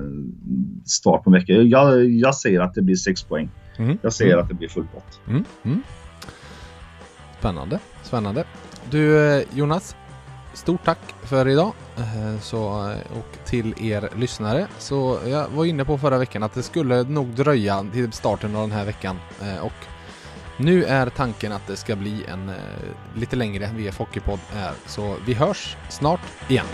start 0.84 1.24
på 1.24 1.30
veckan? 1.30 1.68
Jag, 1.68 2.10
jag 2.10 2.34
säger 2.34 2.60
att 2.60 2.74
det 2.74 2.82
blir 2.82 2.96
sex 2.96 3.22
poäng. 3.22 3.50
Mm. 3.76 3.98
Jag 4.02 4.12
säger 4.12 4.36
att 4.36 4.48
det 4.48 4.54
blir 4.54 4.68
full 4.68 4.86
pott. 4.94 5.20
Mm. 5.28 5.44
Mm. 5.62 5.82
Spännande, 7.38 7.78
spännande. 8.02 8.44
Du 8.90 9.18
eh, 9.18 9.42
Jonas, 9.54 9.96
stort 10.54 10.84
tack 10.84 10.98
för 11.22 11.48
idag. 11.48 11.72
Eh, 11.96 12.40
så, 12.40 12.90
eh, 12.90 13.18
och 13.18 13.46
till 13.46 13.74
er 13.78 14.08
lyssnare. 14.16 14.66
Så 14.78 15.18
jag 15.26 15.48
var 15.48 15.64
inne 15.64 15.84
på 15.84 15.98
förra 15.98 16.18
veckan 16.18 16.42
att 16.42 16.54
det 16.54 16.62
skulle 16.62 17.02
nog 17.02 17.26
dröja 17.28 17.86
till 17.92 18.12
starten 18.12 18.56
av 18.56 18.62
den 18.68 18.78
här 18.78 18.84
veckan. 18.84 19.18
Eh, 19.42 19.58
och 19.58 19.72
Nu 20.56 20.84
är 20.84 21.10
tanken 21.10 21.52
att 21.52 21.66
det 21.66 21.76
ska 21.76 21.96
bli 21.96 22.24
en 22.28 22.52
lite 23.14 23.36
längre 23.36 23.70
VF 23.76 23.98
Hockeypodd 23.98 24.38
här, 24.54 24.72
så 24.86 25.16
vi 25.26 25.34
hörs 25.34 25.76
snart 25.88 26.20
igen. 26.48 26.66